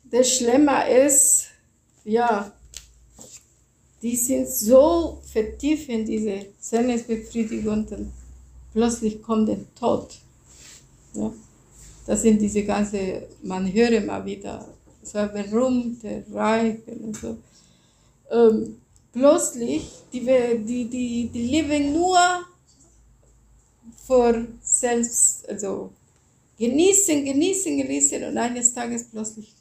[0.03, 1.47] das Schlimme ist,
[2.03, 2.51] ja,
[4.01, 8.11] die sind so vertieft in diese Sinnesbefriedigung und
[8.71, 10.15] plötzlich kommt der Tod.
[11.13, 11.33] Ja?
[12.05, 14.67] Das sind diese ganze, man hört mal wieder,
[15.07, 17.37] so berühmte Reiche und so.
[18.31, 18.77] Ähm,
[19.11, 22.19] plötzlich, die, die, die, die leben nur
[24.05, 25.91] für selbst, also
[26.57, 29.53] genießen, genießen, genießen und eines Tages plötzlich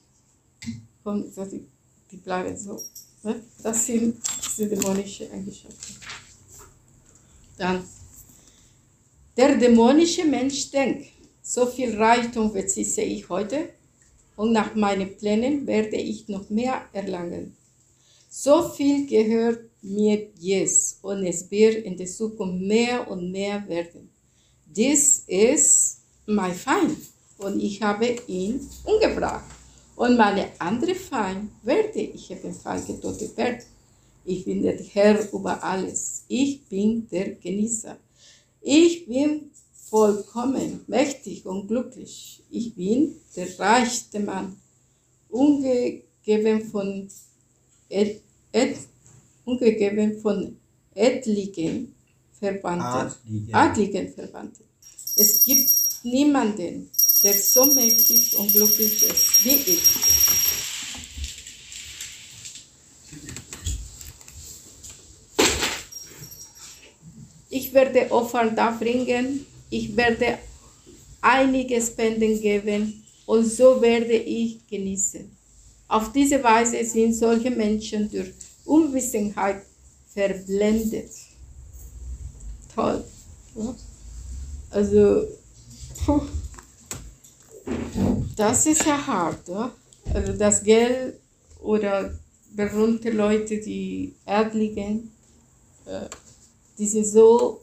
[1.03, 1.67] kommen, so die,
[2.11, 2.81] die bleiben so.
[3.23, 3.41] Ne?
[3.63, 5.95] Das sind diese dämonische Eigenschaften.
[7.57, 7.85] Dann,
[9.37, 11.09] der dämonische Mensch denkt,
[11.43, 13.69] so viel Reichtum besitze ich heute
[14.37, 17.57] und nach meinen Plänen werde ich noch mehr erlangen.
[18.29, 24.11] So viel gehört mir jetzt und es wird in der Zukunft mehr und mehr werden.
[24.67, 26.99] Dies ist mein Feind
[27.39, 29.45] und ich habe ihn umgebracht.
[29.97, 33.63] Und meine andere Feind werde ich ebenfalls getötet werden.
[34.25, 36.25] Ich bin der Herr über alles.
[36.27, 37.97] Ich bin der Genießer.
[38.63, 39.51] Ich bin
[39.95, 42.43] vollkommen, mächtig und glücklich.
[42.51, 44.57] Ich bin der reichste Mann,
[45.29, 47.09] umgegeben von,
[47.89, 48.21] et,
[48.51, 48.77] et,
[49.45, 50.57] umgegeben von
[50.97, 51.95] etlichen
[52.41, 52.83] Verwandten.
[52.83, 53.55] Adligen.
[53.55, 54.65] Adligen Verwandten.
[55.15, 55.71] Es gibt
[56.03, 56.91] niemanden,
[57.23, 59.83] der so mächtig und glücklich ist wie ich.
[67.49, 70.39] Ich werde Opfer darbringen, ich werde
[71.21, 75.31] einige Spenden geben und so werde ich genießen.
[75.89, 78.33] Auf diese Weise sind solche Menschen durch
[78.65, 79.63] Unwissenheit
[80.13, 81.11] verblendet.
[82.75, 83.05] Toll.
[84.71, 85.29] Also.
[88.37, 89.49] Das ist ja hart.
[89.49, 89.73] Ja?
[90.13, 91.19] Also das Geld
[91.63, 92.19] oder
[92.55, 95.11] berühmte Leute, die Adligen,
[95.87, 96.09] äh,
[96.79, 97.61] die sind so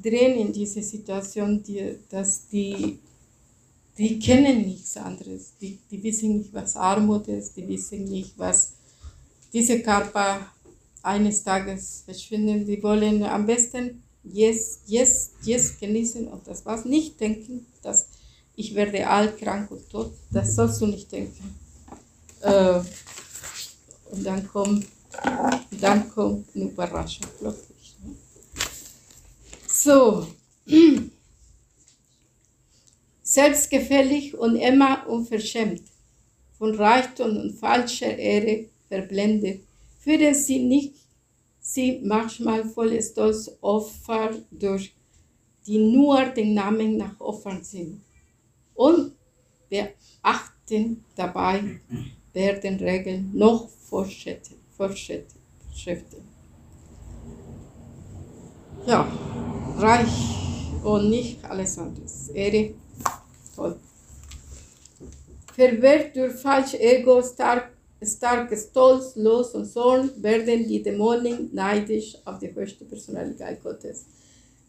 [0.00, 2.98] drin in dieser Situation, die, dass die,
[3.98, 5.52] die kennen nichts anderes.
[5.60, 8.74] Die, die wissen nicht, was Armut ist, die wissen nicht, was
[9.52, 10.46] diese Körper
[11.02, 12.64] eines Tages verschwinden.
[12.66, 18.06] Die wollen am besten jetzt, jetzt, jetzt genießen und das was nicht denken, dass
[18.54, 20.12] ich werde alt, krank und tot.
[20.30, 21.54] Das sollst du nicht denken.
[22.40, 22.80] Äh,
[24.10, 24.86] und dann kommt,
[25.80, 27.26] dann kommt eine Überraschung.
[29.84, 30.28] So.
[33.22, 35.82] Selbstgefällig und immer unverschämt,
[36.56, 39.62] von Reichtum und falscher Ehre verblendet,
[39.98, 40.94] führen sie nicht
[41.58, 44.94] sie manchmal voll Stolz Opfer durch,
[45.66, 48.02] die nur den Namen nach Opfern sind
[48.74, 49.12] und
[49.68, 51.80] beachten dabei
[52.32, 54.54] werden Regeln noch Vorschriften.
[58.86, 59.06] ja,
[59.78, 60.32] reich
[60.82, 62.28] und nicht alles anderes.
[62.28, 62.74] Ehre,
[63.54, 63.76] toll.
[65.54, 67.70] Verwehrt durch falsch Ego, stark,
[68.02, 74.06] stark Stolz, Los und Zorn werden die Dämonen neidisch auf die höchste Personalität Gottes,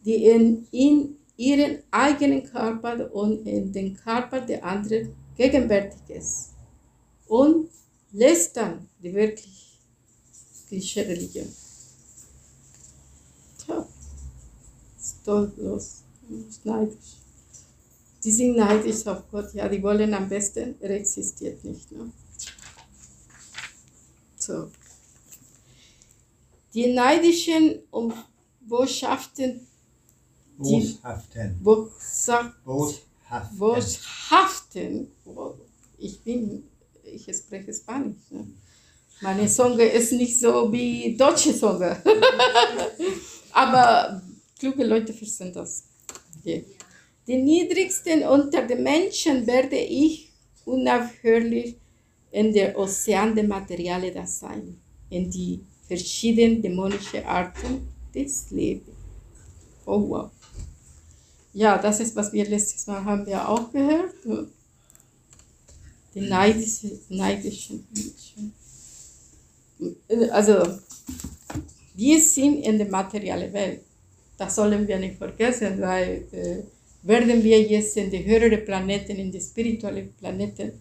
[0.04, 6.50] die in, in ihren eigenen Körper und in den Körper der anderen gegenwärtig ist.
[7.26, 7.70] Und
[8.12, 11.63] lässt dann die wirkliche Religion.
[15.24, 16.02] Stolzlos,
[16.64, 17.16] neidisch.
[18.22, 21.90] Die sind neidisch auf Gott, ja, die wollen am besten, er existiert nicht.
[21.92, 22.10] Ne?
[24.36, 24.70] So.
[26.74, 28.14] Die neidischen und
[28.60, 29.66] Botschaften.
[30.58, 31.62] Boshaften.
[31.62, 32.52] Boshaften.
[33.58, 35.08] Boshaften.
[35.98, 36.64] Ich bin,
[37.02, 38.30] ich spreche Spanisch.
[38.30, 38.46] Ne?
[39.20, 42.02] Meine Songe ist nicht so wie deutsche Songe.
[43.52, 44.22] Aber
[44.64, 45.84] kluge Leute verstehen das.
[46.44, 46.62] Yeah.
[47.26, 50.30] Die niedrigsten unter den Menschen werde ich
[50.64, 51.76] unaufhörlich
[52.30, 54.78] in der Ozean der Materiale das sein,
[55.10, 58.96] in die verschiedenen dämonischen Arten des Lebens.
[59.86, 60.30] Oh wow.
[61.52, 64.14] Ja, das ist, was wir letztes Mal haben wir auch gehört.
[66.14, 68.54] Die neidischen, neidischen Menschen.
[70.30, 70.78] Also,
[71.94, 73.82] wir sind in der materiellen Welt.
[74.36, 76.62] Das sollen wir nicht vergessen, weil äh,
[77.02, 80.72] werden wir jetzt in die höheren Planeten, in die spirituellen Planeten,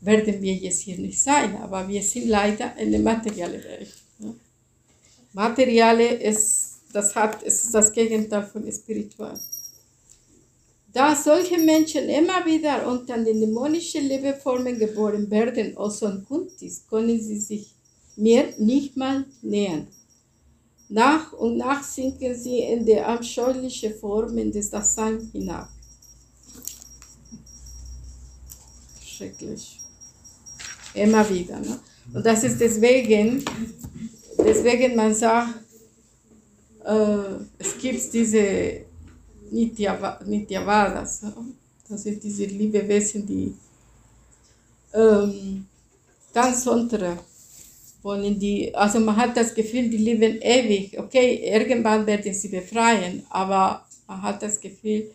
[0.00, 3.92] werden wir jetzt hier nicht sein, aber wir sind leider in der materiellen Welt.
[4.18, 4.34] Ja.
[5.32, 9.38] Materielle ist, das hat, ist das Gegenteil von spirituell.
[10.92, 17.38] Da solche Menschen immer wieder unter den dämonischen Lebensformen geboren werden, also Kuntis, können sie
[17.38, 17.72] sich
[18.16, 19.86] mir nicht mal nähern.
[20.92, 25.68] Nach und nach sinken sie in die abscheulichen Formen des Daseins hinab.
[29.00, 29.78] Schrecklich.
[30.94, 31.60] Immer wieder.
[31.60, 31.78] Ne?
[32.12, 33.44] Und das ist deswegen,
[34.38, 35.60] deswegen man sagt,
[36.84, 38.80] äh, es gibt diese
[39.52, 41.20] Nityavadas.
[41.88, 43.54] Das sind diese Liebewesen, die
[44.92, 45.66] ähm,
[46.34, 47.16] ganz untere
[48.02, 50.98] wollen die, also man hat das Gefühl, die leben ewig.
[50.98, 55.10] Okay, irgendwann werden sie befreien, aber man hat das Gefühl,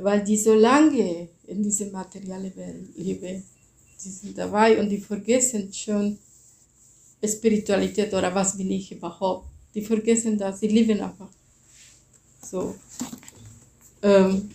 [0.00, 3.42] weil die so lange in dieser materiellen Welt leben,
[4.04, 6.18] die sind dabei und die vergessen schon
[7.24, 9.46] Spiritualität oder was bin ich überhaupt.
[9.74, 11.28] Die vergessen das, die leben einfach
[12.42, 12.74] so.
[14.02, 14.50] Ähm,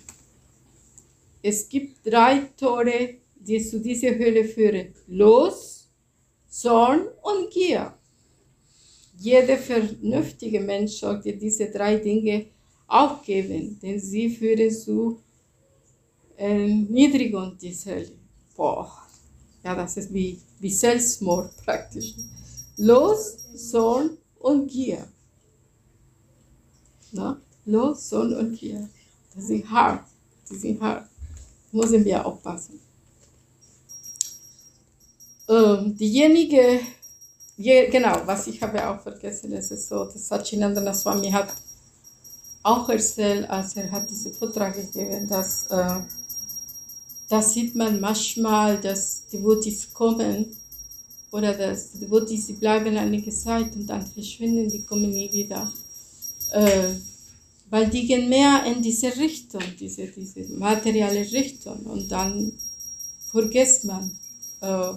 [1.41, 4.93] es gibt drei Tore, die zu dieser Höhle führen.
[5.07, 5.72] Los,
[6.53, 7.95] Zorn und Gier.
[9.17, 12.45] Jeder vernünftige Mensch sollte diese drei Dinge
[12.85, 15.19] aufgeben, denn sie führen zu
[16.37, 18.11] Erniedrigung dieser Hölle.
[18.55, 18.91] Boah,
[19.63, 22.13] ja, das ist wie, wie Selbstmord praktisch.
[22.77, 25.07] Los, Zorn und Gier.
[27.13, 27.41] Na?
[27.65, 28.87] Los, Zorn und Gier.
[29.33, 30.07] Das sind hart.
[30.51, 31.09] Die sind hart.
[31.71, 32.82] Müssen wir aufpassen.
[35.49, 36.79] Ähm, diejenige,
[37.57, 41.49] je, genau, was ich habe auch vergessen, es ist so, dass Sachinandana Swami hat
[42.63, 45.99] auch erzählt, als er hat diese Vortrag gegeben, dass äh,
[47.29, 50.55] das sieht man manchmal, dass die Devotees kommen
[51.31, 55.71] oder dass die Devotees, die bleiben einige Zeit und dann verschwinden, die kommen nie wieder.
[56.51, 56.89] Äh,
[57.69, 62.53] weil die gehen mehr in diese Richtung, diese, diese materielle Richtung und dann
[63.31, 64.15] vergisst man,
[64.61, 64.93] äh,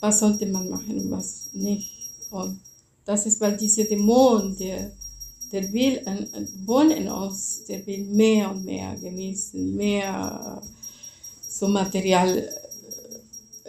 [0.00, 2.10] was sollte man machen und was nicht.
[2.30, 2.60] Und
[3.04, 4.92] das ist, weil dieser Dämon, der,
[5.50, 6.00] der will
[6.66, 10.60] wohnt in uns, der will mehr und mehr genießen, mehr
[11.48, 12.48] so Material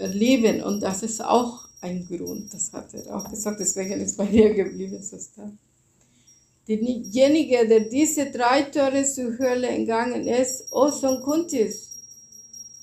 [0.08, 4.26] leben und das ist auch ein Grund, das hat er auch gesagt, deswegen ist bei
[4.26, 5.52] dir geblieben, stark.
[6.68, 11.90] Derjenige, der diese drei Tore zur Hölle entgangen ist, Oson Kuntis,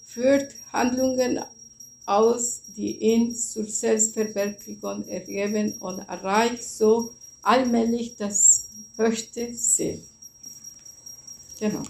[0.06, 1.40] führt Handlungen
[2.06, 7.10] aus, die ihn zur Selbstverwirklichung ergeben und erreicht so
[7.42, 10.02] allmählich das höchste Ziel.
[11.60, 11.82] Genau.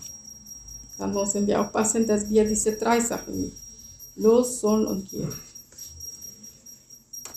[0.99, 3.57] Dann müssen wir aufpassen, dass wir diese drei Sachen nicht
[4.17, 5.33] los, sollen und gehen.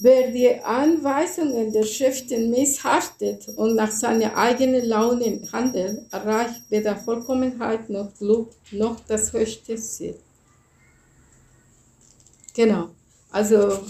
[0.01, 7.89] Wer die Anweisungen der Schriften missachtet und nach seiner eigenen Laune handelt, erreicht weder Vollkommenheit
[7.89, 10.15] noch Glück noch das höchste Ziel.
[12.59, 12.89] Genau.
[13.31, 13.85] Also,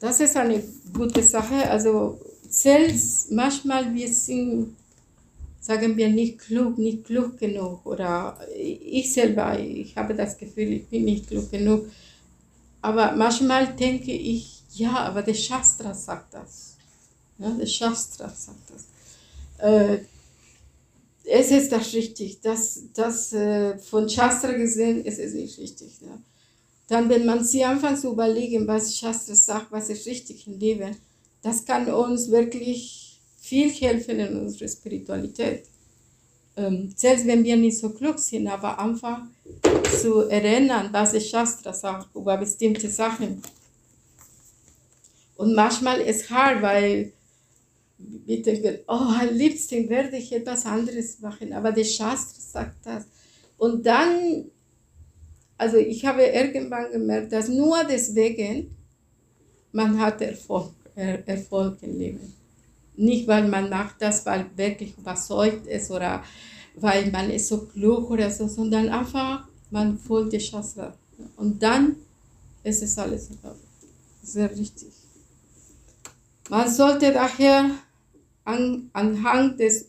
[0.00, 0.60] das ist eine
[0.92, 1.70] gute Sache.
[1.70, 2.18] Also,
[2.48, 4.74] selbst manchmal wir sind
[5.60, 7.86] sagen wir nicht klug, nicht klug genug.
[7.86, 11.86] Oder ich selber, ich habe das Gefühl, ich bin nicht klug genug.
[12.82, 16.74] Aber manchmal denke ich, ja, aber der Shastra sagt das.
[17.38, 18.84] Ja, der Shastra sagt das.
[19.64, 19.98] Äh,
[21.24, 22.40] es ist das richtig.
[22.40, 26.00] Das, das äh, von Shastra gesehen ist es nicht richtig.
[26.00, 26.20] Ne?
[26.90, 30.96] Dann, wenn man sich anfängt zu überlegen, was Shastra sagt, was ist richtig im Leben,
[31.40, 35.66] das kann uns wirklich viel helfen in unserer Spiritualität.
[36.56, 39.22] Ähm, selbst wenn wir nicht so klug sind, aber einfach
[40.00, 43.40] zu erinnern, was Shastra sagt über bestimmte Sachen.
[45.36, 47.12] Und manchmal ist es hart, weil
[47.98, 53.04] wir denken, oh, am liebsten werde ich etwas anderes machen, aber der Shastra sagt das.
[53.58, 54.50] Und dann,
[55.60, 58.74] also ich habe irgendwann gemerkt, dass nur deswegen
[59.72, 62.32] man hat Erfolg, er, Erfolg im Leben.
[62.96, 66.24] Nicht, weil man macht das, weil wirklich überzeugt ist oder
[66.76, 70.94] weil man ist so klug oder so, sondern einfach, man folgt der Shastra.
[71.36, 71.96] Und dann
[72.64, 73.28] ist es alles
[74.22, 74.88] sehr richtig.
[76.48, 77.70] Man sollte daher
[78.44, 79.86] an, anhand des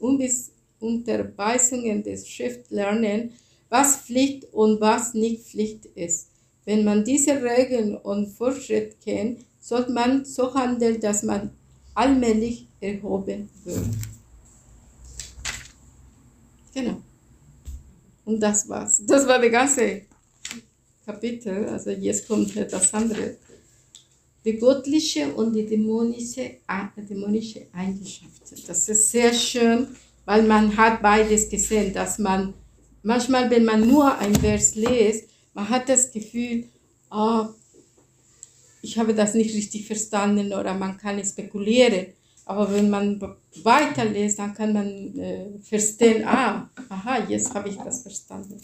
[0.81, 3.31] Unterweisungen des Schrift lernen,
[3.71, 6.27] was Pflicht und was nicht Pflicht ist.
[6.65, 11.51] Wenn man diese Regeln und Fortschritt kennt, sollte man so handeln, dass man
[11.95, 13.85] allmählich erhoben wird.
[16.73, 16.97] Genau.
[18.25, 19.01] Und das war's.
[19.05, 20.01] Das war das ganze
[21.05, 21.69] Kapitel.
[21.69, 23.37] Also jetzt kommt das andere
[24.43, 26.57] die göttliche und die dämonische,
[26.97, 28.55] dämonische Eigenschaften.
[28.67, 29.87] Das ist sehr schön,
[30.25, 32.53] weil man hat beides gesehen, dass man
[33.03, 36.65] manchmal, wenn man nur ein Vers liest, man hat das Gefühl,
[37.11, 37.45] oh,
[38.81, 42.07] ich habe das nicht richtig verstanden oder man kann spekulieren.
[42.45, 43.21] Aber wenn man
[43.63, 48.59] weiterliest, dann kann man äh, verstehen, ah, aha, jetzt habe ich das verstanden.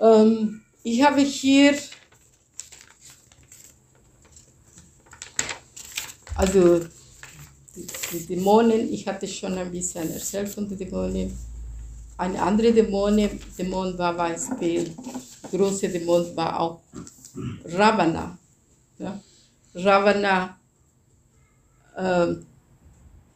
[0.00, 1.74] Ähm, ich habe hier
[6.36, 6.80] Also
[7.74, 11.36] die, die, Dämonen, ich hatte schon ein bisschen erzählt von den Dämonen.
[12.18, 14.94] Eine andere Dämone, Dämon war Beispiel,
[15.50, 16.80] große Dämon war auch
[17.64, 18.38] Ravana.
[18.98, 19.20] Ja?
[19.74, 20.58] Ravana,
[21.94, 22.34] äh,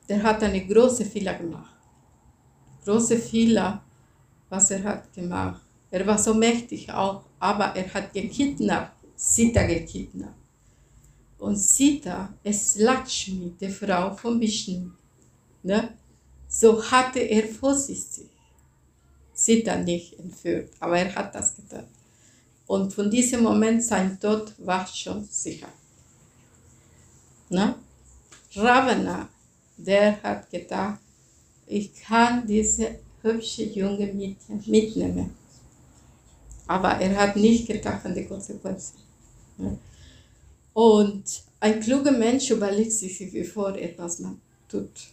[0.09, 1.77] der hat eine große Fehler gemacht.
[2.85, 3.83] Große Fehler,
[4.49, 5.61] was er hat gemacht.
[5.91, 10.35] Er war so mächtig auch, aber er hat gekidnappt, Sita gekidnappt.
[11.37, 14.91] Und Sita ist Lakshmi, die Frau von Vishnu.
[15.63, 15.91] Ne?
[16.49, 18.31] So hatte er vorsichtig
[19.41, 21.87] Sita nicht entführt, aber er hat das getan.
[22.67, 25.69] Und von diesem Moment sein Tod war schon sicher.
[27.49, 27.75] Ne?
[28.55, 29.29] Ravana,
[29.79, 31.01] der hat gedacht,
[31.67, 35.35] ich kann diese hübsche junge Mädchen mitnehmen.
[36.67, 38.99] Aber er hat nicht gedacht an die Konsequenzen.
[39.57, 39.79] Ne?
[40.75, 41.25] Und
[41.61, 44.39] ein kluger Mensch überlegt sich, bevor etwas man
[44.69, 45.09] tut.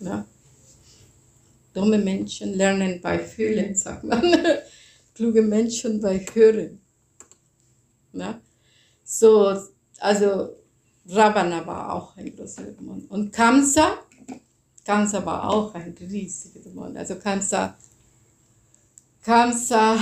[0.00, 0.24] Ja?
[1.78, 4.20] Dumme Menschen lernen bei Fühlen, sagt man.
[5.14, 6.80] Kluge Menschen bei Hören.
[8.12, 8.40] Ja?
[9.04, 9.56] So,
[10.00, 10.56] also
[11.08, 13.06] Ravana war auch ein großer Dämon.
[13.08, 13.98] Und Kamsa,
[14.84, 16.96] Kamsa war auch ein riesiger Dämon.
[16.96, 17.76] Also Kamsa,
[19.22, 20.00] Kamsa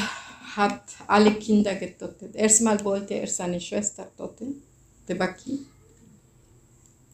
[0.57, 2.35] hat alle Kinder getötet.
[2.35, 4.63] Erstmal wollte er seine Schwester töten,
[5.07, 5.59] Devaki.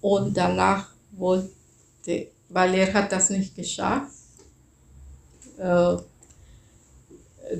[0.00, 4.22] Und danach wollte, weil er hat das nicht geschafft,
[5.62, 5.96] äh,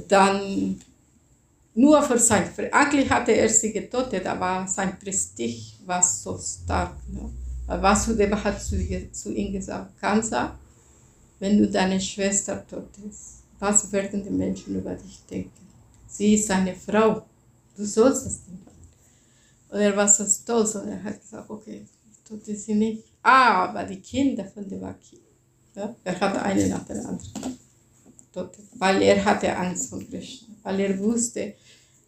[0.09, 0.81] dann
[1.75, 6.97] nur für sein, eigentlich hatte er sie getötet, aber sein Prestige war so stark.
[7.09, 7.31] Ne?
[7.67, 8.77] Vasudeva hat zu,
[9.13, 10.59] zu ihm gesagt, Kansa,
[11.39, 15.63] wenn du deine Schwester tötest, was werden die Menschen über dich denken?
[16.13, 17.23] sie ist eine Frau,
[17.77, 18.79] du sollst das nicht machen.
[19.71, 21.87] Und er war so stolz und er hat gesagt, okay,
[22.27, 23.03] tut sie nicht.
[23.23, 25.19] Ah, aber die Kinder von Devaki,
[25.75, 27.59] ja, er hatte eine nach der anderen.
[28.79, 31.55] Weil er hatte Angst vor Krishna, weil er wusste,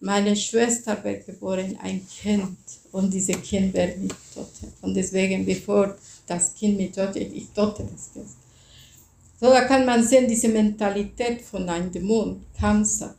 [0.01, 2.59] meine Schwester wird geboren, ein Kind,
[2.93, 4.49] und dieses Kind wird nicht tot.
[4.83, 5.97] Und deswegen, bevor
[6.27, 8.29] das Kind mit tot ist, ich tote das Kind.
[9.41, 13.15] So, da kann man sehen, diese Mentalität von einem Dämon, Kamsa.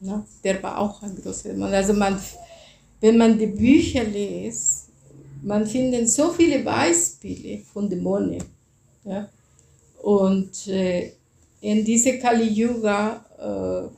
[0.00, 0.24] Ne?
[0.44, 1.74] Der war auch ein großer Mann.
[1.74, 2.18] Also man,
[3.00, 4.88] wenn man die Bücher liest,
[5.42, 8.42] man findet so viele Beispiele von Dämonen.
[9.04, 9.28] Ja?
[10.02, 11.12] Und äh,
[11.62, 13.88] in diese Kali Yuga, äh,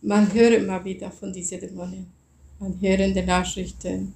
[0.00, 2.06] man hört immer wieder von diesen Dämonen.
[2.58, 4.14] Man hört in den Nachrichten,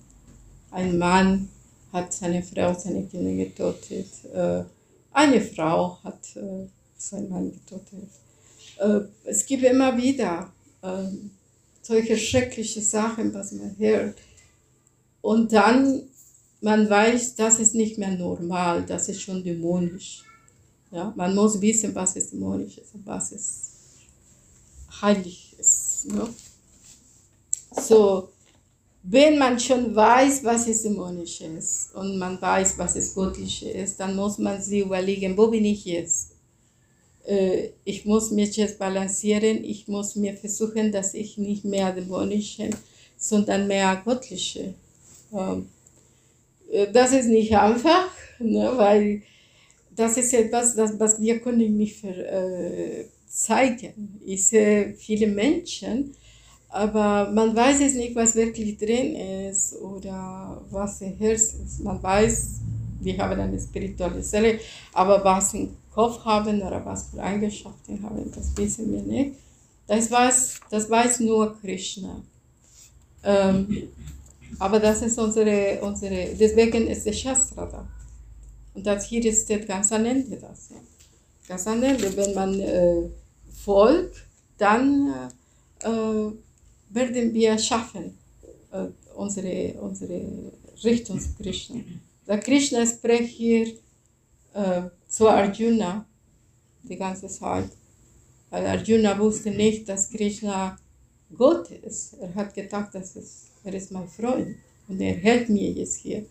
[0.71, 1.51] ein Mann
[1.93, 4.09] hat seine Frau seine Kinder getötet.
[4.33, 4.65] Äh,
[5.13, 8.09] eine Frau hat äh, seinen Mann getötet.
[8.79, 10.51] Äh, es gibt immer wieder
[10.81, 11.09] äh,
[11.83, 14.17] solche schreckliche Sachen, was man hört.
[15.21, 16.05] Und dann,
[16.63, 20.25] man weiß, das ist nicht mehr normal, das ist schon dämonisch.
[20.91, 23.71] Ja, man muss wissen, was ist dämonisch ist und was ist
[25.01, 26.07] heilig ist.
[26.07, 26.29] Ne?
[27.71, 28.29] So,
[29.03, 34.01] wenn man schon weiß, was es dämonisch ist und man weiß, was es göttlich ist,
[34.01, 36.33] dann muss man sich überlegen, wo bin ich jetzt?
[37.25, 42.71] Äh, ich muss mich jetzt balancieren, ich muss mir versuchen, dass ich nicht mehr dämonische,
[43.17, 44.75] sondern mehr göttliche.
[45.33, 45.69] Ähm,
[46.71, 48.09] äh, das ist nicht einfach,
[48.41, 49.23] ne, weil
[49.97, 54.21] das ist etwas, das, was wir können nicht für, äh, zeigen.
[54.25, 56.15] Ich sehe viele Menschen,
[56.69, 61.81] aber man weiß es nicht, was wirklich drin ist oder was im Herz ist.
[61.83, 62.61] Man weiß,
[63.01, 64.61] wir haben eine spirituelle Seele,
[64.93, 69.37] aber was im Kopf haben oder was für Eigenschaften haben, das wissen wir nicht.
[69.87, 72.23] Das weiß, das weiß nur Krishna.
[73.25, 73.89] Ähm,
[74.59, 77.87] aber das ist unsere, unsere, deswegen ist der Shastra da.
[78.75, 80.69] Und das hier ist ganz am Ende das.
[81.49, 83.09] Ganz am Ende, wenn man äh,
[83.65, 84.25] folgt,
[84.59, 85.31] dann
[85.81, 85.89] äh,
[86.91, 88.17] werden wir schaffen,
[88.73, 90.53] äh, unsere, unsere
[90.85, 91.81] Richtung zu Krishna.
[92.27, 93.67] Der Krishna spricht hier
[94.55, 96.07] äh, zu Arjuna
[96.83, 97.71] die ganze Zeit.
[98.51, 100.79] Weil Arjuna wusste nicht, dass Krishna
[101.37, 102.15] Gott ist.
[102.15, 104.57] Er hat gedacht, dass es, er ist mein Freund
[104.89, 106.27] und er hält mir jetzt hier.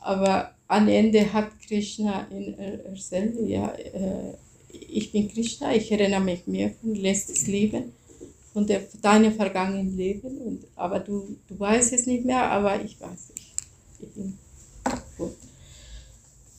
[0.00, 4.34] Aber am Ende hat Krishna in erzählt, ja, äh,
[4.70, 7.92] ich bin Krishna, ich erinnere mich mir von letztes Leben
[8.54, 10.38] von der, deinem vergangenen Leben.
[10.38, 13.42] Und, aber du, du weißt es nicht mehr, aber ich weiß es.
[14.00, 14.38] Ich bin
[15.18, 15.32] gut.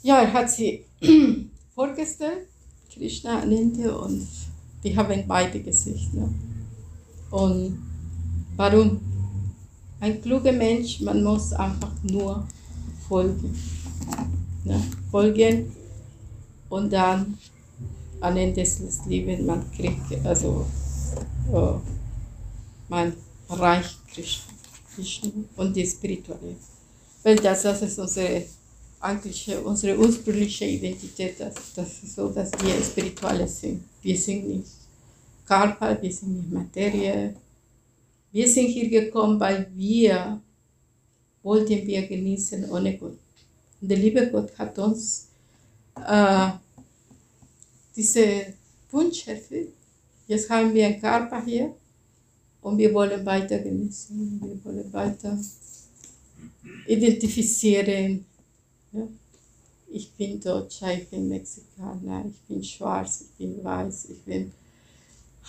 [0.03, 0.83] Ja, er hat sie
[1.73, 2.47] vorgestellt,
[2.93, 4.27] Krishna Aninde, und
[4.83, 6.13] die haben beide Gesicht.
[6.13, 6.29] Ne?
[7.31, 7.79] Und
[8.55, 8.99] warum?
[10.01, 12.45] Ein kluger Mensch, man muss einfach nur
[13.07, 13.55] folgen.
[14.65, 14.81] Ne?
[15.11, 15.71] Folgen
[16.69, 17.37] und dann
[18.19, 20.65] am Ende des Lebens, man kriegt, also
[21.53, 21.73] äh,
[22.89, 23.13] man
[23.47, 23.99] erreicht
[24.93, 26.55] Krishna und die spirituelle.
[27.21, 28.43] Weil das, das ist unsere
[28.99, 33.83] eigentliche, unsere ursprüngliche Identität, das, das ist so, dass wir spirituelle sind.
[34.01, 34.67] Wir sind nicht
[35.45, 37.35] Körper, wir sind nicht Materie.
[38.31, 40.41] Wir sind hier gekommen, weil wir
[41.43, 43.19] wollten wir genießen ohne Gott.
[43.87, 45.27] Der liebe Gott hat uns
[45.95, 46.49] äh,
[47.95, 48.53] diese
[48.91, 49.73] Wunsch erfüllt.
[50.27, 51.75] Jetzt haben wir einen Körper hier
[52.61, 55.37] und wir wollen weiter genießen, wir wollen weiter
[56.87, 58.25] identifizieren.
[58.91, 59.07] Ja?
[59.91, 64.51] Ich bin Deutscher, ich bin Mexikaner, ich bin schwarz, ich bin weiß, ich bin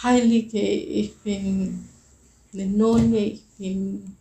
[0.02, 1.88] Heilige, ich bin
[2.52, 4.14] eine Nonne, ich bin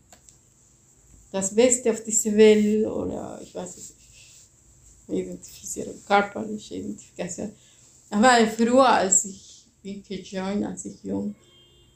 [1.32, 4.05] das Beste auf dieser Welt oder ich weiß es nicht.
[5.08, 7.52] Identifizierung, körperliche Identifikation.
[8.10, 11.36] Aber früher, als ich bin gejoint, als ich jung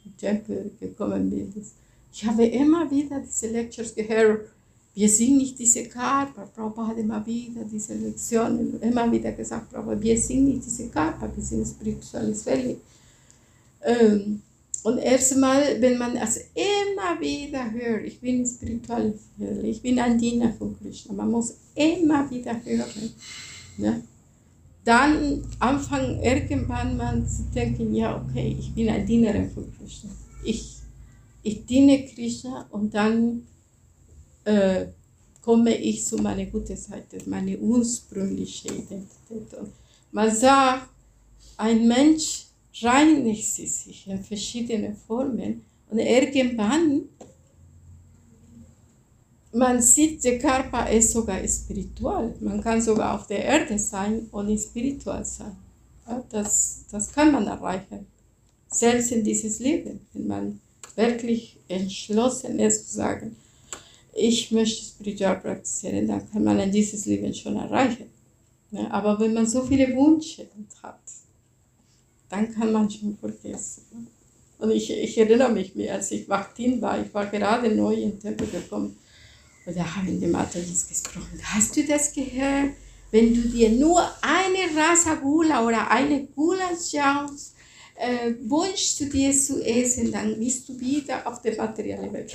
[0.05, 1.53] im Tempel gekommen bin.
[2.13, 4.47] Ich habe immer wieder diese Lectures gehört.
[4.93, 6.49] Wir sind nicht diese Körper.
[6.53, 11.29] Prabhupada hat immer wieder diese Lektionen immer wieder gesagt, Prabhupada, wir sind nicht diese Körper,
[11.33, 12.77] wir sind spirituelles Welle.
[13.83, 14.41] Ähm,
[14.83, 19.13] und erstmal, wenn man es immer wieder hört, ich bin spirituell,
[19.63, 23.13] ich bin ein Diener von Krishna, man muss immer wieder hören.
[23.77, 24.03] Ne?
[24.89, 30.09] dann anfangen irgendwann mal zu denken, ja, okay, ich bin ein Dienerin von Krishna.
[30.43, 30.77] Ich,
[31.43, 33.45] ich diene Krishna und dann
[34.45, 34.87] äh,
[35.41, 39.53] komme ich zu meiner guten Seite, meine ursprüngliche Identität.
[39.59, 39.71] Und
[40.11, 40.89] man sagt,
[41.57, 42.45] ein Mensch
[42.81, 47.03] reinigt sich in verschiedenen Formen und irgendwann
[49.51, 52.35] man sieht, der Körper ist sogar spirituell.
[52.39, 55.55] Man kann sogar auf der Erde sein und spirituell sein.
[56.29, 58.05] das, das kann man erreichen.
[58.67, 60.61] Selbst in dieses Leben, wenn man
[60.95, 63.35] wirklich entschlossen ist zu sagen,
[64.13, 68.05] ich möchte spirituell praktizieren, dann kann man in dieses Leben schon erreichen.
[68.91, 70.47] Aber wenn man so viele Wünsche
[70.83, 70.99] hat,
[72.29, 74.07] dann kann man schon vergessen.
[74.59, 78.11] Und ich, ich erinnere mich mehr, als ich Wachtin war, ich war gerade neu in
[78.11, 78.95] den Tempel gekommen
[79.73, 81.39] da haben die Matadis gesprochen.
[81.43, 82.71] Hast du das gehört?
[83.11, 87.53] Wenn du dir nur eine Rasagula oder eine Gulaschans
[87.95, 92.33] äh, wünschst du dir zu essen, dann bist du wieder auf der materiellen Welt.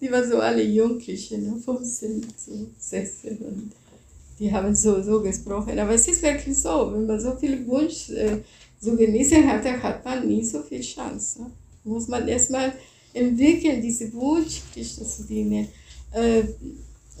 [0.00, 1.56] die waren so alle Jugendliche, ne?
[1.64, 3.38] 15, so 16.
[3.38, 3.72] Und
[4.38, 5.78] die haben so, so gesprochen.
[5.78, 8.38] Aber es ist wirklich so, wenn man so viel Wunsch äh,
[8.80, 11.42] so genießen hat, dann hat man nie so viel Chance.
[11.42, 11.50] Ne?
[11.84, 12.72] Muss man erstmal
[13.12, 15.68] entwickeln, diese Krishna zu dienen,
[16.12, 16.42] äh,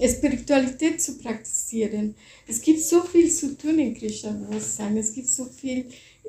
[0.08, 2.14] Spiritualität zu praktizieren.
[2.46, 4.96] Es gibt so viel zu tun in Krishna-Bewusstsein.
[4.96, 5.84] Es gibt so viel,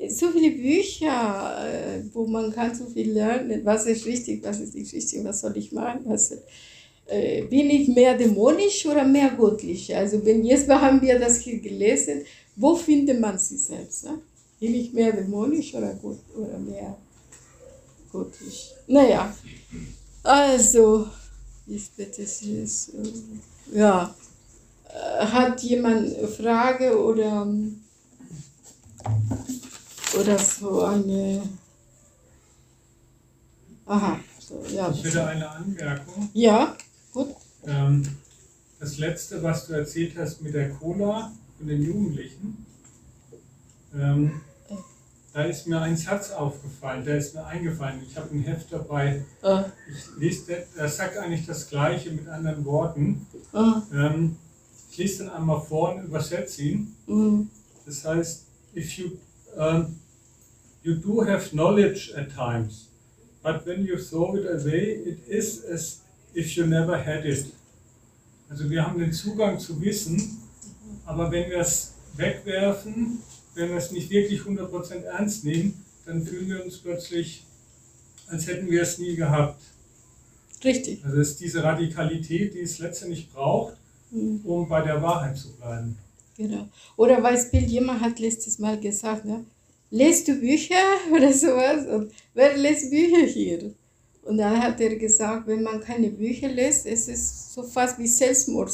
[0.09, 3.62] so viele Bücher, äh, wo man kann so viel lernen.
[3.64, 6.32] Was ist richtig, was ist nicht richtig, was soll ich machen, was
[7.07, 9.95] äh, bin ich mehr dämonisch oder mehr göttlich?
[9.95, 12.24] Also wenn jetzt haben wir das hier gelesen,
[12.55, 14.03] wo findet man sich selbst?
[14.05, 14.20] Ne?
[14.59, 16.97] Bin ich mehr dämonisch oder, gut, oder mehr
[18.12, 18.74] göttlich?
[18.88, 19.34] Naja,
[20.24, 21.07] also,
[21.68, 22.68] ich bitte Sie,
[23.74, 24.14] ja,
[24.89, 27.47] äh, hat jemand eine Frage oder,
[30.20, 31.41] oder so eine,
[33.86, 34.91] aha, so, ja.
[34.91, 36.30] Ich hätte eine Anmerkung.
[36.34, 36.76] Ja,
[37.14, 37.36] gut.
[37.66, 38.03] Ähm,
[38.80, 42.66] das letzte, was du erzählt hast mit der Cola und den Jugendlichen,
[43.93, 44.41] ähm,
[45.34, 48.01] da ist mir ein Satz aufgefallen, der ist mir eingefallen.
[48.05, 49.23] Ich habe ein Heft dabei.
[49.41, 53.25] Äh, Ich lese, der sagt eigentlich das Gleiche mit anderen Worten.
[53.53, 54.36] äh, Ähm,
[54.91, 56.95] ich lese den einmal vor und übersetze ihn.
[57.07, 57.43] mm,
[57.86, 59.11] Das heißt, if you
[59.57, 59.97] um,
[60.84, 62.88] you do have knowledge at times,
[63.43, 66.01] but when you throw it away, it is as
[66.34, 67.45] if you never had it.
[68.49, 70.38] Also wir haben den Zugang zu Wissen,
[71.05, 73.19] aber wenn wir es wegwerfen,
[73.55, 77.43] wenn wir es nicht wirklich 100% ernst nehmen, dann fühlen wir uns plötzlich,
[78.27, 79.61] als hätten wir es nie gehabt.
[80.63, 81.03] richtig.
[81.03, 83.75] Also es ist diese Radikalität, die es letztendlich braucht,
[84.11, 84.45] Mm.
[84.45, 85.97] um bei der Wahrheit zu bleiben.
[86.35, 86.67] Genau.
[86.97, 89.45] Oder Beispiel, jemand hat letztes Mal gesagt, ne,
[89.89, 90.75] lest du Bücher
[91.15, 91.85] oder sowas?
[91.87, 93.73] Und wer liest Bücher hier?
[94.23, 98.07] Und dann hat er gesagt, wenn man keine Bücher liest, es ist so fast wie
[98.07, 98.71] Selbstmord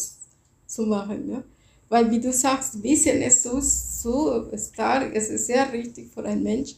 [0.65, 1.27] zu machen.
[1.27, 1.43] Ne?
[1.89, 6.43] Weil, wie du sagst, Wissen ist so, so stark, es ist sehr richtig für einen
[6.43, 6.75] Mensch.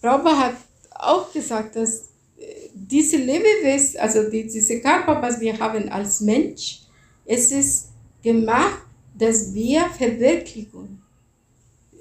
[0.00, 0.54] Prabhupada hat
[0.90, 6.80] auch gesagt, dass äh, diese Lebewesen, also die, diese Körper, was wir haben als Mensch,
[7.26, 7.88] es ist
[8.22, 8.82] gemacht,
[9.18, 10.98] dass wir Verwirklichung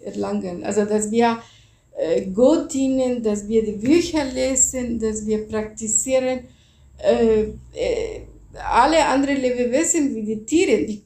[0.03, 0.64] erlangen.
[0.64, 1.41] Also, dass wir
[1.97, 6.39] äh, Gott dienen, dass wir die Bücher lesen, dass wir praktizieren.
[6.97, 8.22] Äh, äh,
[8.58, 11.03] alle anderen Lebewesen wie die Tiere, die,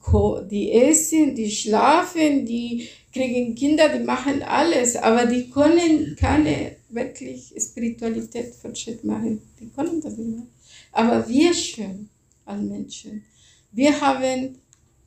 [0.50, 7.54] die essen, die schlafen, die kriegen Kinder, die machen alles, aber die können keine wirklich
[7.58, 9.41] Spiritualität Fortschritt machen.
[9.60, 10.43] Die können das nicht.
[10.91, 12.10] Aber wir schon
[12.45, 13.24] als Menschen,
[13.72, 14.56] wir haben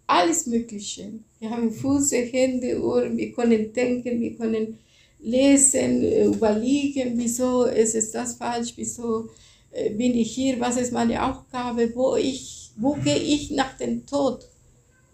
[0.07, 1.13] alles Mögliche.
[1.39, 4.79] Wir haben Füße, Hände, Ohren, wir können denken, wir können
[5.21, 9.29] lesen, überlegen, wieso ist es das falsch, wieso
[9.73, 14.47] bin ich hier, was ist meine Aufgabe, wo, ich, wo gehe ich nach dem Tod,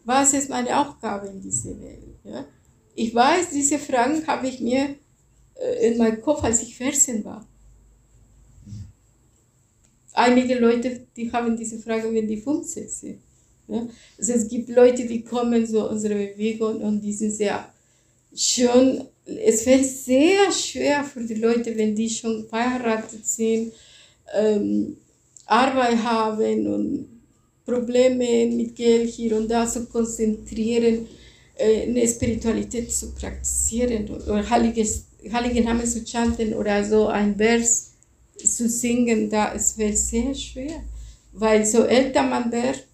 [0.05, 2.19] was ist meine Aufgabe in dieser Welt.
[2.25, 2.45] Ja?
[2.95, 4.97] Ich weiß, diese Fragen habe ich mir
[5.55, 7.47] äh, in meinem Kopf, als ich 14 war.
[10.13, 13.21] Einige Leute, die haben diese Frage, wenn die 50 sind.
[13.69, 13.87] Ja?
[14.19, 17.73] Also es gibt Leute, die kommen so unsere Bewegung und die sind sehr
[18.35, 23.73] schon, es fällt sehr schwer für die Leute, wenn die schon verheiratet sind,
[24.35, 24.97] ähm,
[25.47, 27.09] Arbeit haben und
[27.65, 31.07] Probleme mit Geld hier und da zu konzentrieren,
[31.57, 37.93] äh, eine Spiritualität zu praktizieren oder heiliges, heiligen Namen zu chanten oder so ein Vers
[38.37, 40.83] zu singen, da es fällt sehr schwer,
[41.33, 42.85] weil so älter man wird,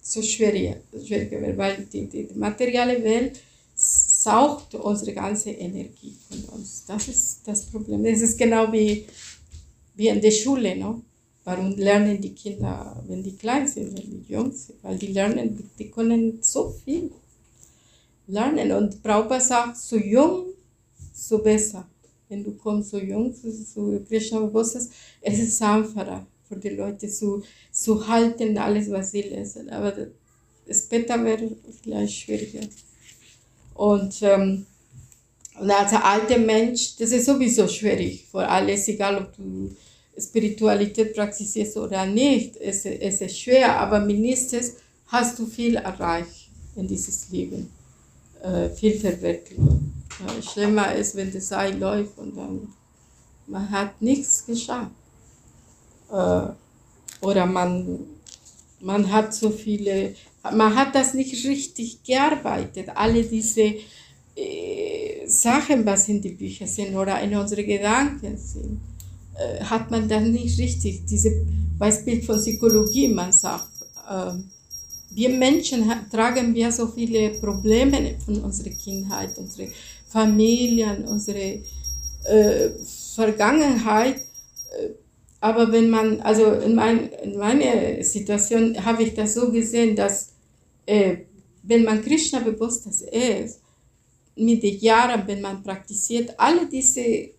[0.00, 3.40] so schwieriger, schwieriger wird, weil die, die, materielle Welt
[3.74, 6.84] saugt unsere ganze Energie von uns.
[6.86, 8.04] Das ist das Problem.
[8.04, 9.06] Das ist genau wie,
[10.00, 10.74] wie in der Schule.
[10.76, 11.02] No?
[11.44, 14.82] Warum lernen die Kinder, wenn die klein sind, wenn die jung sind?
[14.82, 17.10] Weil die lernen, die können so viel
[18.26, 18.72] lernen.
[18.72, 20.46] Und Prabhupada sagt, so jung,
[21.12, 21.86] so besser.
[22.28, 24.88] Wenn du kommst so jung zu, zu Krishna Bewusstes,
[25.20, 29.68] es ist einfacher für die Leute zu, zu halten, alles, was sie lesen.
[29.68, 29.92] Aber
[30.70, 31.50] später wäre
[31.82, 32.66] vielleicht schwieriger.
[33.74, 34.64] Und, ähm,
[35.60, 39.74] und als alter Mensch, das ist sowieso schwierig für alles, egal ob du
[40.20, 42.56] Spiritualität praktizierst oder nicht.
[42.56, 44.74] Es, es ist schwer, aber mindestens
[45.06, 47.70] hast du viel erreicht in dieses Leben.
[48.42, 49.60] Äh, viel verwirklicht.
[49.60, 52.68] Ja, schlimmer ist, wenn das Ei läuft und dann
[53.50, 54.92] man hat nichts geschafft.
[56.10, 56.46] Äh,
[57.20, 57.98] oder man,
[58.80, 62.88] man hat so viele, man hat das nicht richtig gearbeitet.
[62.94, 63.74] Alle diese
[64.36, 68.80] äh, Sachen, was in die Bücher sind oder in unsere Gedanken sind.
[69.40, 71.30] Äh, hat man dann nicht richtig diese
[71.78, 73.70] Beispiel von Psychologie, man sagt,
[74.08, 74.32] äh,
[75.12, 79.68] wir Menschen tragen wir so viele Probleme von unserer Kindheit, unsere
[80.08, 81.62] Familien, unsere
[82.24, 82.70] äh,
[83.14, 84.16] Vergangenheit.
[84.16, 84.90] Äh,
[85.42, 90.16] Aber wenn man, also in, mein, in meiner Situation habe ich das so gesehen, dass
[90.86, 91.16] äh,
[91.62, 93.60] wenn man Krishna bewusst ist,
[94.36, 97.30] mit den Jahren, wenn man praktiziert, alle diese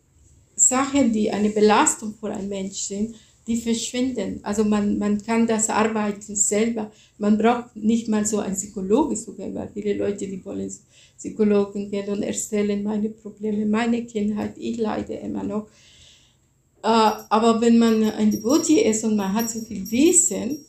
[0.62, 3.16] Sachen, die eine Belastung für einen Menschen sind,
[3.48, 4.40] die verschwinden.
[4.44, 6.92] Also man, man kann das arbeiten selber.
[7.18, 10.72] Man braucht nicht mal so einen Psychologe zu gehen, weil viele Leute, die wollen
[11.18, 15.68] Psychologen gehen und erzählen meine Probleme, meine Kindheit, ich leide immer noch.
[16.84, 20.60] Äh, aber wenn man ein Devotee ist und man hat so viel Wissen,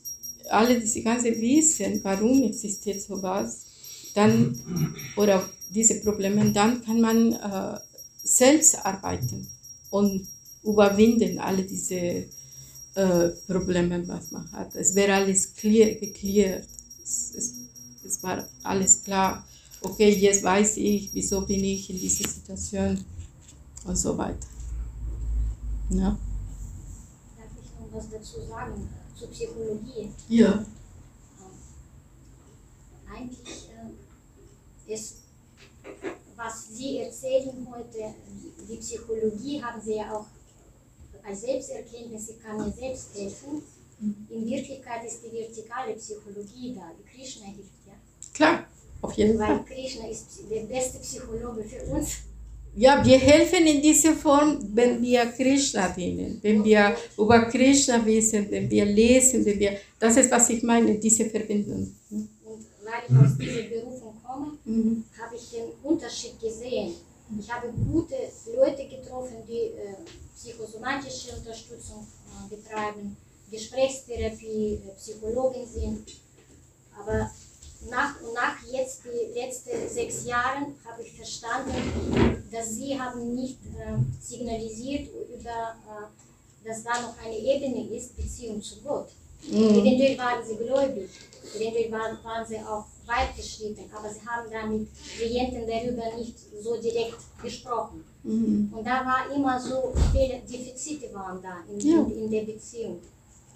[0.48, 3.66] alle diese ganze Wissen, warum existiert sowas,
[4.14, 4.58] dann,
[5.16, 7.78] oder diese Probleme, dann kann man äh,
[8.22, 9.46] selbst arbeiten
[9.92, 10.26] und
[10.64, 12.24] überwinden alle diese
[12.94, 14.74] äh, Probleme, was man hat.
[14.74, 16.66] Es wäre alles clear, geklärt.
[17.02, 17.52] Es, es,
[18.04, 19.44] es war alles klar.
[19.82, 23.04] Okay, jetzt weiß ich, wieso bin ich in dieser Situation
[23.84, 24.46] und so weiter.
[25.90, 26.16] Ja.
[27.36, 28.88] Darf ich noch was dazu sagen
[29.18, 30.10] zur Psychologie?
[30.28, 30.64] Ja.
[33.14, 33.68] Eigentlich
[34.88, 35.16] äh, ist,
[36.44, 38.14] was Sie erzählen heute,
[38.68, 40.26] die Psychologie haben Sie ja auch
[41.24, 43.62] als Selbsterkenntnis, sie kann mir selbst helfen.
[44.30, 47.92] In Wirklichkeit ist die vertikale Psychologie da, die Krishna hilft, ja.
[48.34, 48.64] Klar,
[49.00, 49.64] auf jeden Weil Fall.
[49.64, 52.08] Krishna ist der beste Psychologe für uns.
[52.74, 58.50] Ja, wir helfen in dieser Form, wenn wir Krishna dienen, wenn wir über Krishna wissen,
[58.50, 61.94] wenn wir lesen, wenn wir, das ist, was ich meine, diese Verbindung.
[62.10, 62.28] Und
[62.82, 63.91] weil ich aus dieser Berufung komme,
[64.72, 65.04] Mhm.
[65.20, 66.94] habe ich den Unterschied gesehen.
[67.38, 68.16] Ich habe gute
[68.56, 69.94] Leute getroffen, die äh,
[70.34, 73.16] psychosomatische Unterstützung äh, betreiben,
[73.50, 76.08] Gesprächstherapie, äh, Psychologen sind.
[76.98, 77.30] Aber
[77.90, 83.58] nach und nach jetzt, die letzten sechs Jahren, habe ich verstanden, dass sie haben nicht
[83.78, 89.08] äh, signalisiert, über, äh, dass da noch eine Ebene ist, Beziehung zu Gott.
[89.50, 89.80] Mhm.
[89.80, 91.10] Eventuell waren sie gläubig,
[91.54, 94.88] eventuell waren, waren sie auch weit geschritten, aber sie haben da mit
[95.18, 98.04] Klienten darüber nicht so direkt gesprochen.
[98.22, 98.72] Mhm.
[98.76, 101.98] Und da war immer so viele Defizite waren da in, Ja.
[102.02, 103.00] in, in der Beziehung.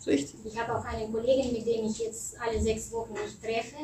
[0.07, 0.37] Richtig.
[0.45, 3.77] Ich habe auch einen Kollegen, mit dem ich jetzt alle sechs Wochen mich treffe.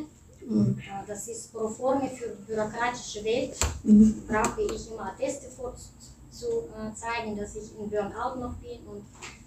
[0.46, 0.78] Mhm.
[0.78, 3.54] Äh, Das ist pro forma für bürokratische Welt.
[3.84, 4.22] Mhm.
[4.28, 9.04] Brauche ich immer Atteste vorzuzeigen, dass ich in Burnout noch bin und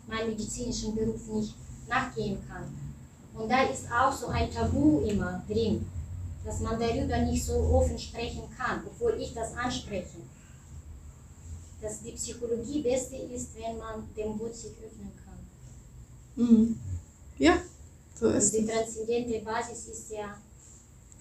[0.07, 1.53] meinen medizinischen Beruf nicht
[1.87, 2.63] nachgehen kann.
[3.37, 5.85] Und da ist auch so ein Tabu immer drin,
[6.45, 10.19] dass man darüber nicht so offen sprechen kann, obwohl ich das anspreche.
[11.81, 16.43] Dass die Psychologie beste ist, wenn man den Mut sich öffnen kann.
[16.43, 16.79] Mhm.
[17.37, 17.57] Ja,
[18.17, 18.67] so Und ist die es.
[18.67, 20.37] transzendente Basis ist ja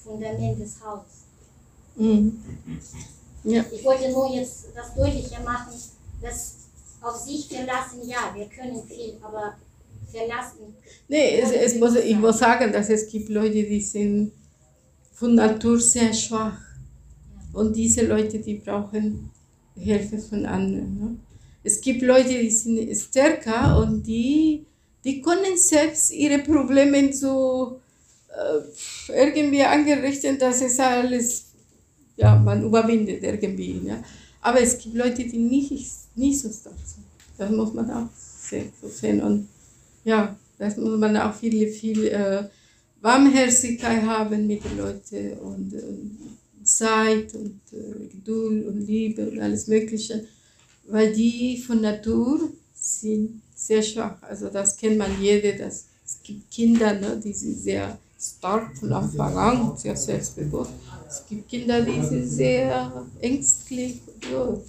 [0.03, 1.25] Fundament des Hauses.
[1.97, 2.43] Mhm.
[3.45, 3.65] Ja.
[3.71, 5.75] Ich wollte nur jetzt das deutlicher machen,
[6.23, 6.55] dass
[7.01, 9.55] auf sich verlassen, ja, wir können viel, aber
[10.15, 10.75] verlassen.
[11.09, 14.33] Nee, es, es muss, ich muss sagen, dass es gibt Leute, die sind
[15.13, 16.61] von Natur sehr schwach.
[17.53, 19.31] Und diese Leute, die brauchen
[19.77, 20.99] Hilfe von anderen.
[20.99, 21.17] Ne?
[21.63, 24.65] Es gibt Leute, die sind stärker und die,
[25.05, 27.81] die können selbst ihre Probleme so
[28.29, 31.47] äh, irgendwie angerichten, dass es alles,
[32.17, 33.81] ja, man überwindet irgendwie.
[33.85, 34.03] Ja?
[34.41, 35.73] Aber es gibt Leute, die nicht,
[36.17, 37.05] nicht so stark sind.
[37.39, 39.23] Das muss man auch sehen.
[39.23, 39.49] Und
[40.05, 42.45] ja, das muss man auch viel, viel äh,
[43.01, 49.67] Warmherzigkeit haben mit den Leuten und äh, Zeit und äh, Geduld und Liebe und alles
[49.67, 50.27] Mögliche,
[50.89, 54.23] weil die von Natur sind sehr schwach.
[54.23, 58.93] Also das kennt man jeder, dass es gibt Kinder, ne, die sind sehr stark von
[58.93, 60.73] Anfang an, sehr selbstbewusst.
[61.09, 64.01] Es gibt Kinder, die sind sehr ängstlich.
[64.31, 64.63] So,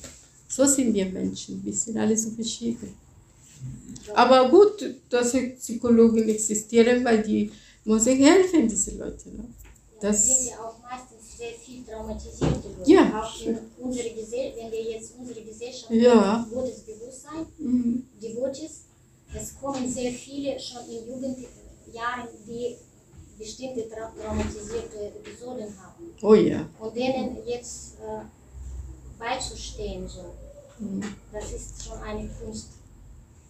[0.48, 3.05] so sind wir Menschen, wir sind alle so verschieden.
[4.14, 7.52] Aber gut, dass Psychologen existieren, weil die
[7.84, 9.30] müssen helfen, diese Leute.
[9.30, 9.46] Ne?
[10.00, 12.92] Das sind ja auch meistens sehr viel traumatisierte Leute.
[12.92, 13.22] Ja.
[13.22, 16.48] Auch in unsere Gesell wenn wir jetzt unsere Gesellschaft Ja.
[16.54, 18.06] Gottesbewusstsein, mhm.
[18.22, 18.82] Devotees,
[19.34, 22.76] es kommen sehr viele schon in Jugendjahren, die
[23.38, 26.12] bestimmte trau traumatisierte Episoden haben.
[26.22, 26.70] oh ja.
[26.80, 28.22] Und denen jetzt äh,
[29.20, 30.34] beizustehen, so,
[30.78, 31.02] Mhm.
[31.32, 32.68] das ist schon eine Kunst.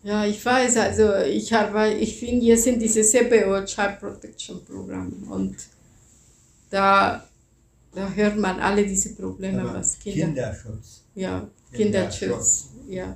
[0.06, 5.12] Ja, ich weiß, also ich habe, ich bin jetzt in dieses CPO Child Protection Programm
[5.32, 5.56] und
[6.70, 7.28] da,
[7.92, 11.02] da hört man alle diese Probleme, Aber was Kinder, Kinderschutz.
[11.16, 12.68] ja, Kinderschutz.
[12.88, 13.16] Ja.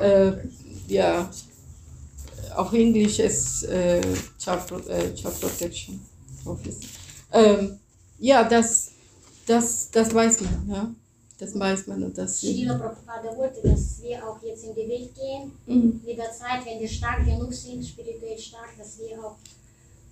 [0.00, 0.32] Äh,
[0.86, 1.28] ja,
[2.54, 4.00] auf Englisch ist äh,
[4.38, 6.00] Child, Pro- äh, Child Protection
[6.44, 6.76] Office.
[7.32, 7.80] Ähm,
[8.20, 8.92] ja, das,
[9.44, 10.94] das, das weiß man, ja.
[11.42, 12.40] Das weiß man und das.
[12.40, 16.00] Srila Prabhupada wollte, dass wir auch jetzt in die Welt gehen, Mhm.
[16.06, 19.36] mit der Zeit, wenn wir stark genug sind, spirituell stark, dass wir auch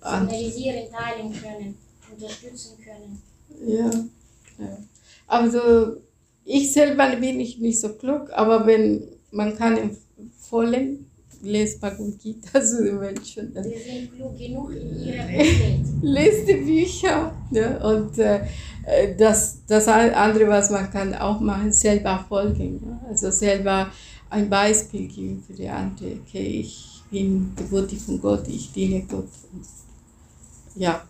[0.03, 1.77] signalisieren, teilen können,
[2.13, 3.21] unterstützen können.
[3.65, 3.89] Ja,
[4.65, 4.77] ja.
[5.27, 6.01] Also
[6.43, 9.97] ich selber bin ich nicht so klug, aber wenn man kann im
[10.49, 11.05] vollen
[11.43, 15.85] Bhagavad Gita zu den Menschen, Wir sind klug genug in ihrer Welt.
[16.01, 17.79] lest die Bücher ne?
[17.83, 18.41] und äh,
[19.17, 22.99] das, das andere, was man kann auch machen, selber folgen.
[23.07, 23.91] Also selber
[24.29, 26.21] ein Beispiel geben für die anderen.
[26.21, 29.27] Okay, ich bin Devotee von Gott, ich diene Gott.
[30.75, 31.03] Ja,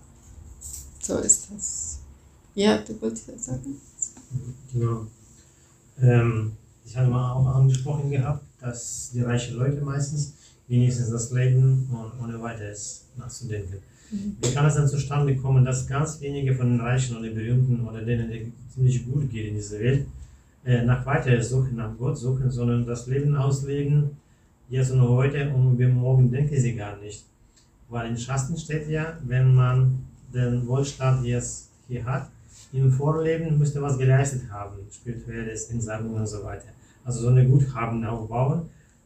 [0.99, 1.99] so ist das.
[2.55, 3.79] Ja, du wolltest das sagen?
[4.73, 5.05] Genau.
[6.01, 6.53] Ähm,
[6.83, 10.33] ich hatte mal auch angesprochen gehabt, dass die reichen Leute meistens
[10.67, 13.77] genießen das Leben und ohne weiteres nachzudenken.
[14.11, 18.01] Wie kann es dann zustande kommen, dass ganz wenige von den Reichen oder Berühmten oder
[18.01, 20.05] denen es ziemlich gut geht in dieser Welt,
[20.65, 24.17] äh, nach weiterer Suche nach Gott suchen, sondern das Leben ausleben,
[24.69, 27.23] jetzt und heute und über morgen denken sie gar nicht.
[27.89, 29.99] Weil in Schasten steht ja, wenn man
[30.33, 32.29] den Wohlstand jetzt hier hat,
[32.73, 36.67] im Vorleben müsste was geleistet haben, spirituelles, Entsagung und so weiter.
[37.05, 38.63] Also so eine Guthaben aufbauen,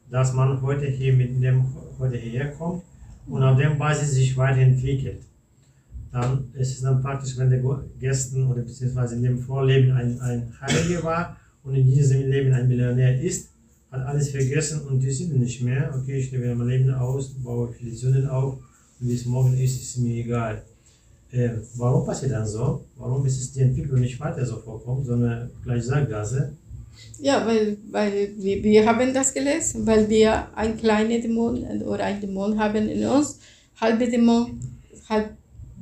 [0.09, 1.65] dass man heute hier mit dem
[1.99, 2.83] heute hierher kommt
[3.27, 5.21] und auf dem Basis sich weiterentwickelt.
[6.11, 7.61] Dann ist es dann praktisch, wenn der
[7.99, 12.67] Gästen oder beziehungsweise in dem Vorleben ein, ein Heiliger war und in diesem Leben ein
[12.67, 13.49] Millionär ist,
[13.91, 15.93] hat alles vergessen und die sind nicht mehr.
[15.97, 18.53] Okay, ich lebe mein Leben aus, baue viele Sünden auf
[18.99, 20.61] und wie es morgen ist, ist mir egal.
[21.31, 22.85] Äh, warum passiert dann so?
[22.95, 26.53] Warum ist es die Entwicklung nicht weiter so vorkommt, sondern gleich Sackgasse?
[27.19, 32.19] Ja, weil, weil wir, wir haben das gelesen, weil wir ein kleiner Dämon oder ein
[32.19, 33.39] Dämon haben in uns,
[33.79, 34.59] halbe Dämon,
[35.09, 35.35] halb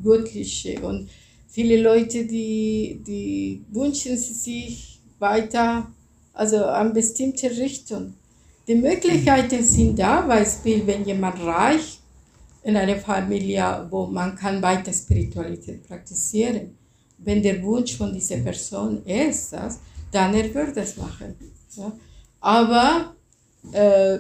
[0.04, 0.80] göttliche.
[0.82, 1.10] Und
[1.48, 5.88] viele Leute, die, die wünschen sich weiter,
[6.34, 8.14] also an bestimmte Richtung.
[8.68, 12.00] Die Möglichkeiten sind da, Beispiel, wenn jemand reich
[12.64, 16.78] in einer Familie, wo man kann weiter Spiritualität praktizieren.
[17.18, 19.80] Wenn der Wunsch von dieser Person ist, das,
[20.14, 21.36] dann er wird es machen.
[21.76, 21.92] Ja.
[22.40, 23.14] Aber
[23.72, 24.20] äh,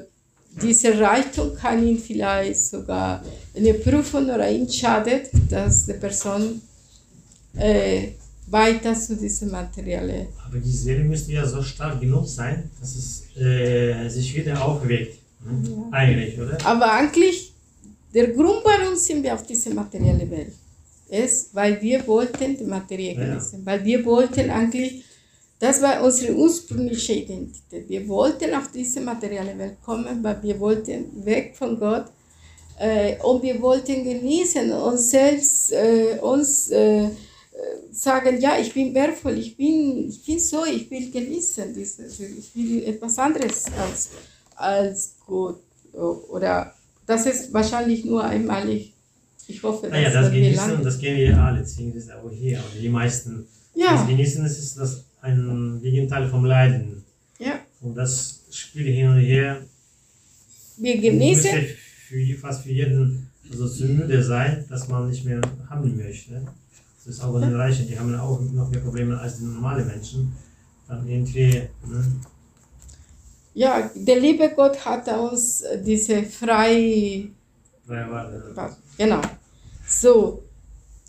[0.61, 3.23] dieser Reichtum kann ihn vielleicht sogar
[3.55, 6.61] eine Prüfung oder ihn schadet, dass die Person
[7.57, 8.09] äh,
[8.47, 10.27] weiter zu diesem materielle.
[10.45, 15.17] Aber die Seele müsste ja so stark genug sein, dass es äh, sich wieder aufweckt.
[15.45, 15.85] Ne?
[15.91, 16.57] Eigentlich, oder?
[16.65, 17.53] Aber eigentlich,
[18.13, 20.53] der Grund, warum sind wir auf dieser materiellen Welt,
[21.09, 23.25] ist, weil wir wollten die Materie Ja.
[23.25, 23.65] genießen.
[23.65, 25.03] Weil wir wollten eigentlich,
[25.63, 27.87] das war unsere ursprüngliche Identität.
[27.87, 32.07] Wir wollten auf diese materielle Welt kommen, weil wir wollten weg von Gott
[32.77, 37.07] äh, und wir wollten genießen und selbst äh, uns äh,
[37.93, 42.83] sagen, ja, ich bin wertvoll, ich bin, ich bin so, ich will genießen, ich will
[42.83, 44.09] etwas anderes als,
[44.57, 45.61] als Gott.
[45.93, 46.73] Oder
[47.05, 48.91] das ist wahrscheinlich nur einmalig.
[49.47, 52.57] Ich hoffe, Naja, das das Genießen, das kennen wir alle, deswegen ist es auch hier.
[52.57, 57.03] Und die meisten, das Ja, Genießen das ist das ein Gegenteil vom Leiden.
[57.39, 59.61] ja, Und das spielt hin und her.
[60.77, 61.51] wir genießen.
[62.07, 66.41] für, fast für jeden also zu müde sein, dass man nicht mehr haben möchte.
[66.97, 69.87] Das ist auch bei den Reichen, die haben auch noch mehr Probleme als die normalen
[69.87, 70.33] Menschen.
[70.87, 72.21] Dann irgendwie, ne?
[73.53, 77.29] Ja, der liebe Gott hat uns diese frei
[77.85, 79.21] Weil, weil, Genau.
[79.87, 80.43] So,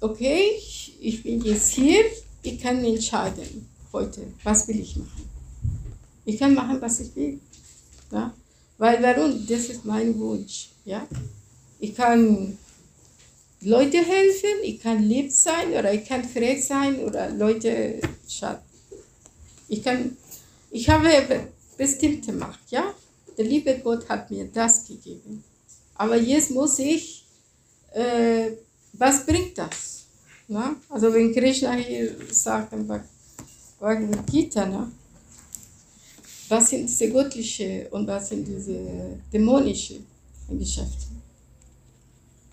[0.01, 0.51] okay,
[1.01, 2.05] ich bin jetzt hier,
[2.43, 5.31] ich kann entscheiden heute, was will ich machen.
[6.27, 7.39] Ich kann machen, was ich will.
[8.11, 8.35] Ja?
[8.79, 9.47] Weil warum?
[9.47, 10.69] Das ist mein Wunsch.
[10.85, 11.07] Ja?
[11.79, 12.59] Ich kann
[13.63, 18.63] Leute helfen, ich kann lieb sein oder ich kann frech sein oder Leute schaden.
[19.69, 20.17] Ich kann,
[20.71, 22.85] ich habe be- bestimmte Macht, ja?
[23.39, 25.43] Der liebe Gott hat mir das gegeben.
[25.95, 27.25] Aber jetzt muss ich,
[27.93, 28.51] äh,
[28.93, 30.05] was bringt das?
[30.49, 30.77] Na?
[30.89, 33.09] Also wenn Krishna hier sagt im Bhag-
[33.81, 34.91] Bhagavad Gita, ne?
[36.49, 40.01] was sind diese göttliche und was sind diese dämonische
[40.49, 41.07] Geschäfte?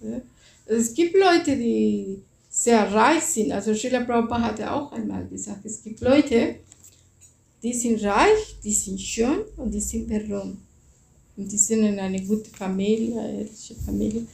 [0.02, 0.22] Ja?
[0.66, 3.52] Es gibt Leute, die sehr reich sind.
[3.52, 6.56] Also Srila Prabhupada hatte auch einmal gesagt, es gibt Leute,
[7.64, 10.58] die sind reich, die sind schön und die sind berühmt.
[11.38, 14.26] Und die sind in einer guten Familie, eine irdische Familie.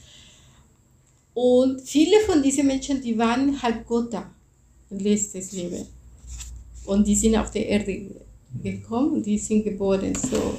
[1.33, 4.13] Und viele von diesen Menschen, die waren halt Gott
[4.89, 5.85] im letztes Leben.
[6.87, 8.07] Und die sind auf die Erde
[8.63, 10.55] gekommen die sind geboren so.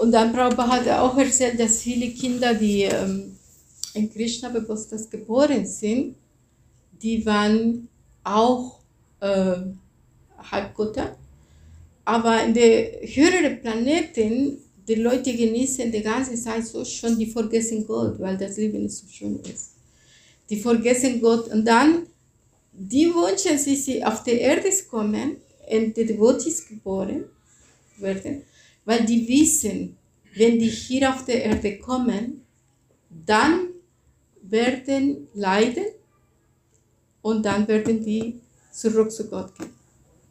[0.00, 3.36] Und dann Prabhupada hat auch erzählt, dass viele Kinder, die ähm,
[3.94, 6.16] in Krishna bewusstes geboren sind,
[7.02, 7.88] die waren
[8.24, 8.78] auch
[9.20, 9.56] äh,
[10.50, 11.16] Halbgötter.
[12.04, 17.86] Aber in den höheren Planeten, die Leute genießen die ganze Zeit so schon, die vergessen
[17.86, 19.72] Gott, weil das Leben so schön ist.
[20.48, 22.06] Die vergessen Gott und dann,
[22.78, 25.36] die wünschen sich, sie auf die Erde kommen,
[25.68, 27.24] in die Devotees geboren
[27.98, 28.42] werden,
[28.84, 29.96] weil die wissen,
[30.34, 32.42] wenn die hier auf der Erde kommen,
[33.08, 33.68] dann
[34.42, 35.86] werden leiden
[37.22, 39.70] und dann werden die zurück zu Gott gehen,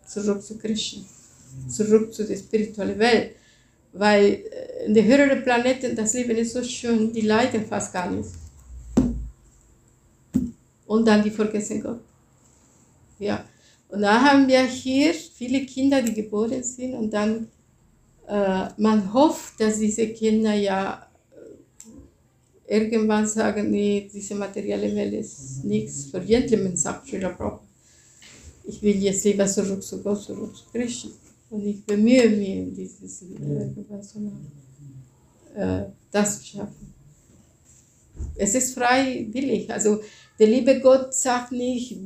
[0.05, 1.03] zurück zu Krishna,
[1.67, 3.35] zurück zu der spirituellen Welt.
[3.91, 8.09] Weil äh, in den höheren Planeten das Leben ist so schön, die leiden fast gar
[8.11, 8.29] nicht.
[10.85, 12.01] Und dann die vergessen Gott.
[13.19, 13.45] Ja.
[13.89, 17.47] Und dann haben wir hier viele Kinder, die geboren sind und dann
[18.27, 21.07] äh, man hofft, dass diese Kinder ja
[22.67, 27.63] äh, irgendwann sagen, nee, diese materielle Welt ist nichts für Gentlemen, sagt Schüler Prabhupada.
[28.67, 31.11] Ich will jetzt lieber zurück zu Gott, zurück zu Krishna.
[31.51, 34.19] Und ich bemühe mich, dieses irgendwann so
[35.55, 36.93] äh, das zu schaffen.
[38.35, 39.71] Es ist freiwillig.
[39.71, 40.01] Also
[40.39, 41.97] der liebe Gott sagt nicht,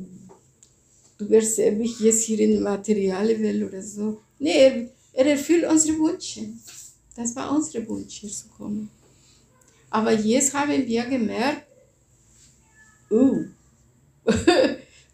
[1.20, 4.20] du wirst ewig jetzt hier in der materielle Welt oder so.
[4.38, 6.40] Nee, er, er erfüllt unsere Wünsche.
[7.14, 8.88] Das war unser Wunsch, hier zu kommen.
[9.90, 11.66] Aber jetzt haben wir gemerkt,
[13.10, 13.36] oh,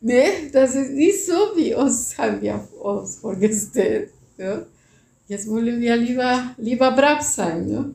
[0.01, 4.11] nee, das ist nicht so, wie uns haben wir uns vorgestellt.
[4.39, 4.65] Ja?
[5.27, 7.69] Jetzt wollen wir lieber, lieber brav sein.
[7.69, 7.91] Ja?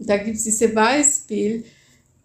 [0.00, 1.64] Da gibt es dieses Beispiel,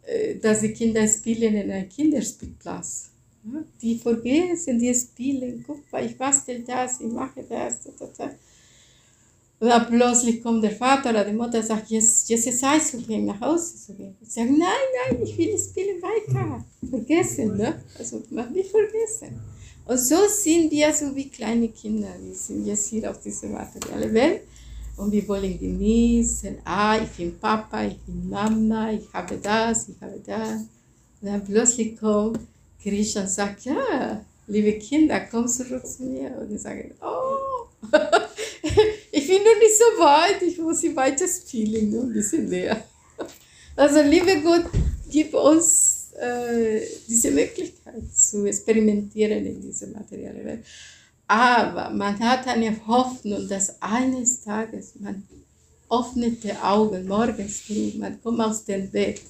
[0.01, 3.12] äh, dass die Kinder spielen in einem Kinderspielplatz.
[3.81, 7.81] Die vergessen, die spielen, guck mal, ich bastel das, ich mache das.
[7.81, 8.31] Da, da, da.
[9.59, 12.81] Und dann plötzlich kommt der Vater oder die Mutter und sagt, jetzt, jetzt ist Zeit
[12.81, 14.15] zu gehen, nach Hause zu gehen.
[14.21, 14.59] Ich sage, nein,
[15.09, 16.65] nein, ich will spielen weiter.
[16.89, 17.81] Vergessen, ne?
[17.97, 19.39] Also, mach nicht vergessen.
[19.85, 22.09] Und so sind wir so wie kleine Kinder.
[22.21, 24.41] Wir sind jetzt hier auf dieser materiellen Welt
[24.95, 26.57] und wir wollen genießen.
[26.63, 30.61] Ah, ich bin Papa, ich bin Mama, ich habe das, ich habe das.
[31.21, 32.39] Und dann plötzlich kommt
[32.83, 36.37] Krishna und sagt, ja, liebe Kinder, komm zurück zu mir.
[36.39, 37.67] Und die sagen, oh,
[39.11, 42.83] ich bin noch nicht so weit, ich muss hier weiter spielen, nur ein bisschen mehr.
[43.75, 44.65] Also, liebe Gott,
[45.09, 50.65] gib uns äh, diese Möglichkeit zu experimentieren in dieser materiellen Welt.
[51.27, 55.23] Aber man hat eine Hoffnung, dass eines Tages man
[55.89, 59.21] öffnet die Augen, morgens früh, man kommt aus dem Bett,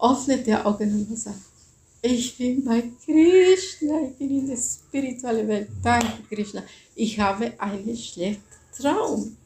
[0.00, 1.36] öffnet die Augen und sagt,
[2.02, 5.68] ich bin bei Krishna, ich bin in der spirituellen Welt.
[5.82, 6.62] Danke, Krishna.
[6.94, 8.42] Ich habe einen schlechten
[8.76, 9.36] Traum.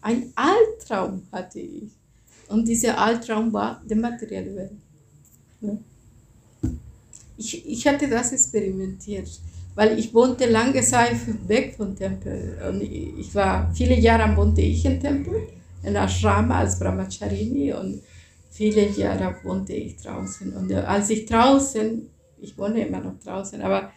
[0.00, 1.90] Ein Albtraum hatte ich.
[2.48, 4.72] Und dieser Albtraum war die materielle Welt.
[7.36, 9.28] Ich, ich hatte das experimentiert,
[9.74, 11.16] weil ich wohnte lange Zeit
[11.48, 12.58] weg vom Tempel.
[12.68, 15.48] Und ich war, viele Jahre wohnte ich im Tempel,
[15.82, 18.02] in Ashrama als Brahmacharini und
[18.52, 20.52] viele Jahre wohnte ich draußen.
[20.52, 22.08] Und als ich draußen,
[22.40, 23.90] ich wohne immer noch draußen, aber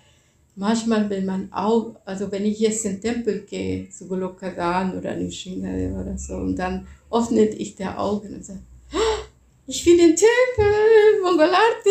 [0.55, 5.15] manchmal, wenn man auch, also wenn ich jetzt in den Tempel gehe, zu Golokadan oder
[5.15, 8.61] Nishingare oder so, und dann öffnet ich die Augen und sage,
[9.67, 11.89] ich bin im Tempel, Mongolarti.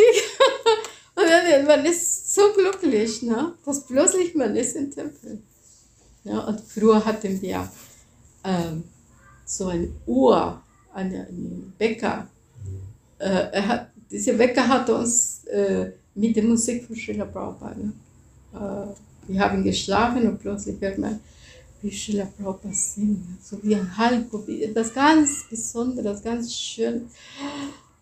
[1.16, 3.52] und dann, man ist so glücklich, ne?
[3.64, 5.42] dass plötzlich man ist im Tempel.
[6.24, 7.68] Ja, und früher hatten wir
[8.44, 8.84] ähm,
[9.44, 10.62] so eine Uhr,
[10.94, 12.33] einen, Bäcker, äh,
[13.28, 17.76] er hat, dieser Wecker hat uns äh, mit der Musik von Schiller Prabhupada.
[17.76, 17.92] Ne?
[18.52, 21.20] Äh, wir haben geschlafen und plötzlich hört man,
[21.82, 23.44] wie Schiller Prabhupada singt.
[23.44, 27.08] So wie ein Halko, etwas ganz Besonderes, ganz schön.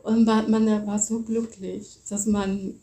[0.03, 2.75] Und man, man war so glücklich, dass man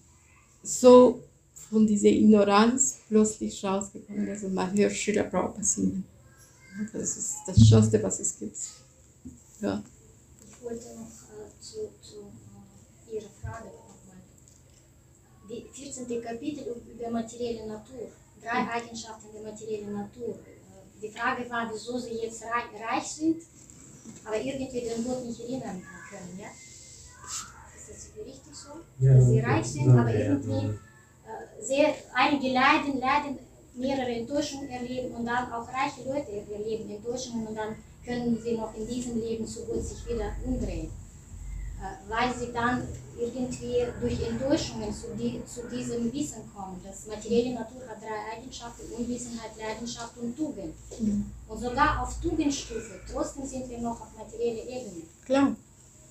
[0.64, 1.22] so
[1.70, 6.06] von dieser Ignoranz plötzlich rausgekommen ist und man hört Schiller Prabhupada singen.
[6.94, 8.58] Das ist das Schönste, was es gibt.
[9.62, 9.84] Ja.
[10.48, 12.32] Ich wollte noch äh, zu, zu
[13.10, 14.22] äh, Ihrer Frage nochmal.
[15.39, 16.22] Die 14.
[16.22, 18.12] Kapitel über materielle Natur.
[18.42, 20.36] Drei Eigenschaften der materiellen Natur.
[20.36, 23.42] Äh, Die Frage war, wieso Sie jetzt reich, sind,
[24.24, 26.40] aber irgendwie den Gott nicht erinnern können.
[26.40, 26.48] Ja?
[27.76, 28.70] Ist das richtig so?
[29.00, 33.40] Dass Sie reich sind, aber irgendwie äh, sehr, einige leiden, leiden,
[33.74, 38.76] mehrere Enttäuschungen erleben und dann auch reiche Leute erleben Enttäuschungen und dann können sie noch
[38.76, 40.90] in diesem Leben so gut sich wieder umdrehen.
[41.82, 42.88] Äh, weil sie dann
[43.18, 46.80] irgendwie durch Enttäuschungen zu, die, zu diesem Wissen kommen.
[46.84, 50.74] Das materielle Natur hat drei Eigenschaften, Unwissenheit, Leidenschaft und Tugend.
[51.48, 55.04] Und sogar auf Tugendstufe, trotzdem sind wir noch auf materieller Ebene.
[55.26, 55.56] Klar.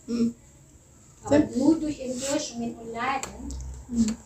[0.06, 0.34] Mhm.
[1.24, 3.52] Aber nur durch Enttäuschungen und Leiden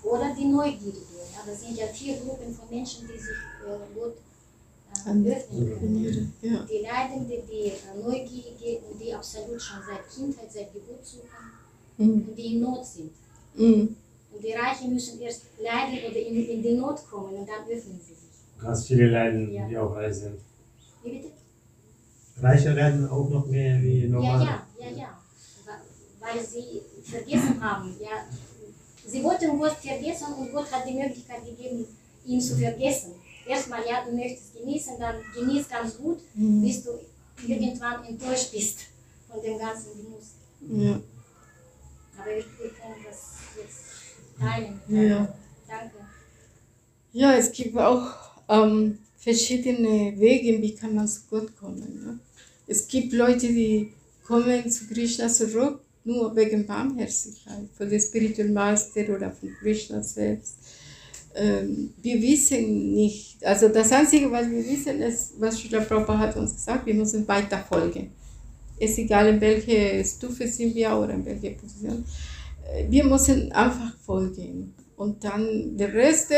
[0.02, 0.98] oder die Neugierde.
[1.32, 3.36] Ja, das sind ja vier Gruppen von Menschen, die sich
[3.66, 4.16] äh, Gott
[5.04, 6.32] An- öffnen können.
[6.42, 6.66] Ja.
[6.70, 11.28] Die Leidende, die Neugierige und die absolut schon seit Kindheit, seit Geburt suchen
[11.98, 12.28] Mhm.
[12.28, 13.10] und die in Not sind.
[13.54, 13.96] Mhm.
[14.32, 18.00] Und die Reichen müssen erst leiden oder in, in die Not kommen und dann öffnen
[18.00, 18.18] sie sich.
[18.60, 19.66] Ganz viele leiden, Ja.
[19.68, 20.38] die auch reich sind.
[21.02, 21.28] Wie bitte?
[22.40, 24.46] Reiche leiden auch noch mehr wie Ja, normal.
[24.46, 25.18] ja, ja, ja.
[25.66, 25.80] Wa-
[26.20, 27.94] Weil sie vergessen haben.
[28.00, 28.24] Ja.
[29.06, 31.84] Sie wollten Gott vergessen und Gott hat die Möglichkeit gegeben,
[32.24, 33.12] ihn zu vergessen.
[33.46, 36.62] Erstmal, ja, du möchtest genießen, dann genieß ganz gut, Mhm.
[36.62, 36.90] bis du
[37.46, 38.80] irgendwann enttäuscht bist
[39.28, 40.34] von dem ganzen Genuss.
[40.86, 41.00] Ja.
[42.16, 43.18] Aber wir, wir können das
[43.56, 44.80] jetzt teilen.
[44.88, 45.34] Ja.
[45.68, 45.96] Danke.
[47.12, 48.06] Ja, es gibt auch
[48.48, 52.04] ähm, verschiedene Wege, wie kann man zu Gott kommen.
[52.04, 52.18] Ne?
[52.66, 53.92] Es gibt Leute, die
[54.24, 60.56] kommen zu Krishna zurück, nur wegen Barmherzigkeit, von der Spiritual Master oder von Krishna selbst.
[61.34, 66.36] Ähm, wir wissen nicht, also das Einzige, was wir wissen, ist, was Srila Prabhupada hat
[66.36, 68.10] uns gesagt, wir müssen weiter folgen.
[68.78, 72.04] Es ist egal, in welcher Stufe sind wir oder in welcher Position.
[72.66, 74.74] Äh, Wir müssen einfach folgen.
[74.96, 76.32] Und dann der Rest,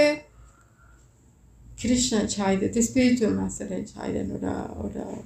[1.77, 5.25] Krishna entscheidet, der Spiritual Master entscheiden oder, oder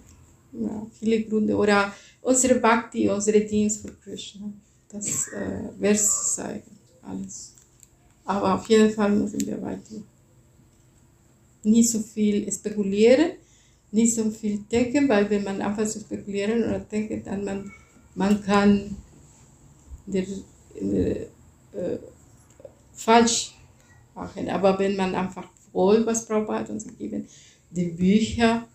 [0.52, 1.56] ja, viele Gründe.
[1.56, 1.92] Oder
[2.22, 4.52] unsere Bhakti, unsere Dienst für Krishna.
[4.88, 7.57] Das äh, wird es zeigen, alles.
[8.28, 10.02] Aber auf jeden Fall müssen wir weiter.
[11.62, 13.32] Nicht so viel spekulieren,
[13.90, 17.72] nicht so viel denken, weil wenn man einfach so spekulieren oder denken, dann man,
[18.14, 18.94] man kann
[20.04, 20.26] der,
[20.78, 21.22] der,
[21.72, 21.98] äh,
[22.92, 23.54] falsch
[24.14, 24.50] machen.
[24.50, 27.26] Aber wenn man einfach wohl, was Prabhupada hat uns gegeben,
[27.70, 28.68] die Bücher,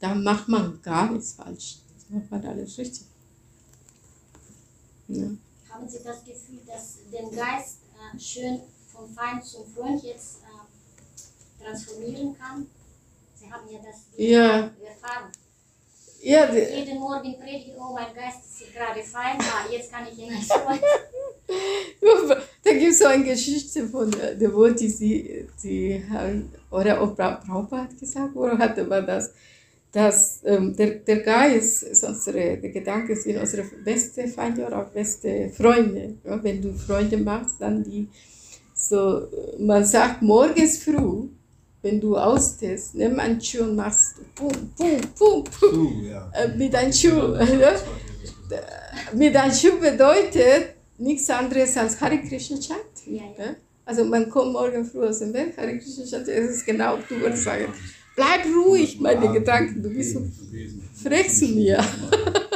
[0.00, 1.78] dann macht man gar nichts falsch.
[1.94, 3.06] Das macht man alles richtig.
[5.08, 5.30] Ja.
[5.70, 8.60] Haben Sie das Gefühl, dass den Geist äh, schön
[8.98, 12.66] vom Feind zum Freund jetzt äh, transformieren kann?
[13.34, 14.56] Sie haben ja das Ja.
[14.84, 15.30] erfahren.
[16.20, 20.34] Ja, Jeden Morgen predigt, oh mein Geist ist gerade Feind, ah, jetzt kann ich ihn
[20.34, 20.80] als Freund.
[22.64, 27.14] da gibt es so eine Geschichte von äh, der Devoti, sie, sie haben, oder auch
[27.16, 29.30] Pra- Prabhupada hat gesagt, oder hatte man das,
[29.92, 34.90] dass ähm, der, der Geist, ist unsere, der Gedanke sind unsere beste Feinde oder auch
[34.90, 36.14] beste Freunde.
[36.24, 38.08] Ja, wenn du Freunde machst, dann die,
[38.78, 39.26] so,
[39.58, 41.28] man sagt morgens früh,
[41.82, 46.30] wenn du austest, nimm einen Schuh und machst pum, pum, pum, pum, ja.
[46.32, 47.34] äh, mit einem Schuh.
[47.34, 47.72] Ja?
[49.14, 52.80] mit einem Schuh bedeutet nichts anderes als Hare Krishna Chant.
[53.06, 53.44] Ja, ja.
[53.44, 53.56] Ja?
[53.84, 57.20] Also man kommt morgen früh aus dem Bett, Hare Krishna Chant, es ist genau, du
[57.20, 57.72] würdest sagen,
[58.14, 60.22] bleib ruhig, meine Gedanken, du bist so
[61.02, 61.82] frech zu mir.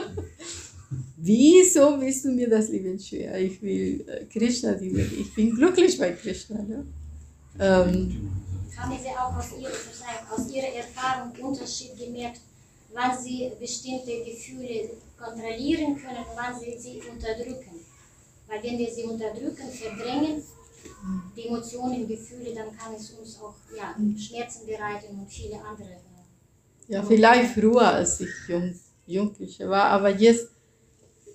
[1.24, 3.39] Wieso willst du mir das Leben schwer?
[3.39, 6.61] Ich will äh, Krishna lieben, ich bin glücklich bei Krishna.
[6.62, 6.85] Ne?
[7.61, 8.32] Ähm,
[8.77, 9.70] Haben Sie auch aus Ihrer,
[10.35, 12.40] aus Ihrer Erfahrung Unterschied gemerkt,
[12.93, 17.77] wann Sie bestimmte Gefühle kontrollieren können und wann Sie sie unterdrücken?
[18.49, 20.43] Weil wenn wir sie unterdrücken, verdrängen,
[21.36, 25.99] die Emotionen, Gefühle, dann kann es uns auch ja, Schmerzen bereiten und viele andere.
[26.89, 28.74] Ja, vielleicht früher, als ich jung,
[29.07, 30.49] Jugendliche war, aber jetzt,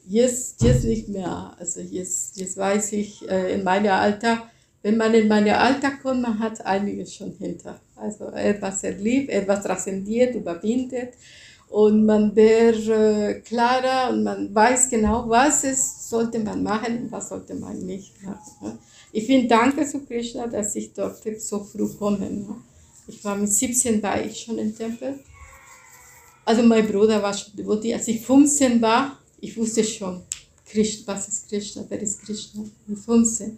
[0.07, 1.55] jetzt, jetzt nicht mehr.
[1.59, 4.43] Also jetzt, jetzt weiß ich, äh, in meinem Alter,
[4.81, 7.79] wenn man in mein Alter kommt, man hat einiges schon hinter.
[7.95, 11.13] Also etwas erlebt, etwas transzendiert, überwindet
[11.69, 17.11] und man wird äh, klarer und man weiß genau, was es sollte man machen und
[17.11, 18.39] was sollte man nicht machen.
[18.61, 18.77] Ne?
[19.11, 22.29] Ich bin dankbar zu Krishna, dass ich dort so früh komme.
[22.29, 22.55] Ne?
[23.07, 25.19] Ich war mit 17 war ich schon im Tempel.
[26.45, 27.93] Also mein Bruder war schon Devotee.
[27.93, 30.23] Als ich 15 war, ich wusste schon,
[30.65, 33.57] Krishna, was ist Krishna, wer ist Krishna, mit 15.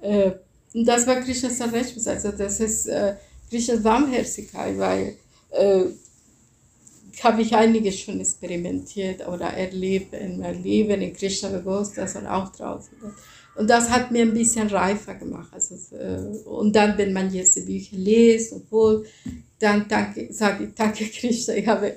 [0.00, 0.32] Äh,
[0.74, 3.14] und das war Krishnas Sarveshwas, also das ist äh,
[3.48, 5.16] Krishnas Warmherzigkeit, weil
[5.50, 5.84] äh,
[7.22, 12.52] habe ich einiges schon experimentiert oder erlebt in meinem Leben, in Krishna Bewusstsein und auch
[12.52, 12.92] draußen.
[13.56, 15.48] Und das hat mir ein bisschen reifer gemacht.
[15.52, 19.06] Also, äh, und dann, wenn man jetzt die Bücher liest und wohl,
[19.58, 21.94] dann sage ich, danke Krishna, ich habe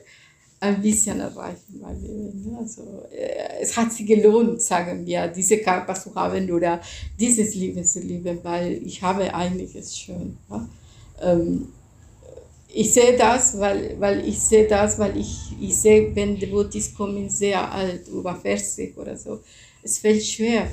[0.59, 2.57] ein bisschen erreicht in meinem Leben.
[2.57, 6.81] Also, äh, es hat sich gelohnt, sagen wir, diese Körper zu haben oder
[7.19, 10.37] dieses Leben zu leben, weil ich habe einiges schon.
[10.49, 10.67] Ja?
[11.21, 11.69] Ähm,
[12.71, 17.29] ich sehe das, weil, weil ich sehe das, weil ich, ich sehe, wenn Devotees kommen
[17.29, 19.39] sehr alt, über 40 oder so,
[19.81, 20.67] es fällt schwer,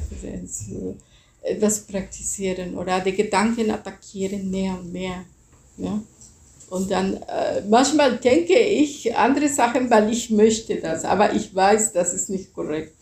[0.47, 0.97] so,
[1.61, 5.25] das zu praktizieren oder die Gedanken attackieren mehr und mehr.
[5.79, 6.03] Ja?
[6.69, 11.93] Und dann äh, manchmal denke ich andere Sachen, weil ich möchte das, aber ich weiß,
[11.93, 12.95] das ist nicht korrekt.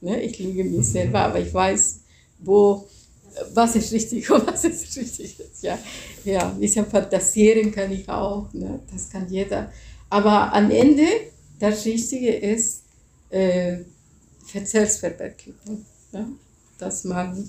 [0.00, 0.20] Ne?
[0.22, 2.00] Ich lüge mir selber, aber ich weiß,
[2.40, 2.88] wo,
[3.54, 5.36] was ist richtig und was ist richtig.
[5.60, 5.78] Ja,
[6.24, 8.80] ja ein bisschen fantasieren kann ich auch, ne?
[8.92, 9.72] das kann jeder.
[10.10, 11.06] Aber am Ende,
[11.60, 12.82] das Richtige ist
[13.30, 13.78] äh,
[14.46, 15.86] Verzehrsverwirklichung.
[16.12, 16.26] Ja?
[16.78, 17.48] Dass man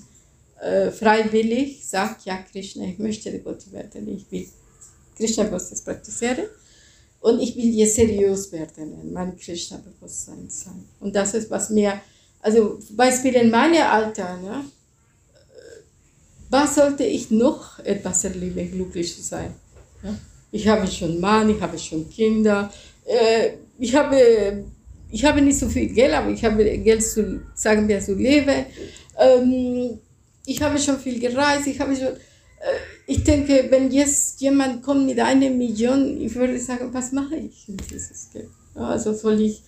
[0.60, 4.46] äh, freiwillig sagt, ja Krishna, ich möchte Devotee werden, ich will
[5.16, 6.46] Krishna-Bewusstsein praktizieren
[7.20, 10.84] und ich will jetzt seriös werden in meinem Krishna-Bewusstsein sein.
[11.00, 12.00] Und das ist, was mir,
[12.40, 14.64] also Beispiel in meinem Alter, ne,
[16.50, 19.54] was sollte ich noch etwas erleben, glücklich zu sein?
[20.02, 20.14] Ja?
[20.52, 22.70] Ich habe schon Mann, ich habe schon Kinder,
[23.06, 24.64] äh, ich, habe,
[25.10, 28.66] ich habe nicht so viel Geld, aber ich habe Geld zu, sagen wir, zu leben.
[29.18, 29.98] Ähm,
[30.46, 35.06] ich habe schon viel gereist, ich habe schon, äh, ich denke, wenn jetzt jemand kommt
[35.06, 38.48] mit einer Million, ich würde sagen, was mache ich mit dieses Geld?
[38.74, 39.62] Also soll ich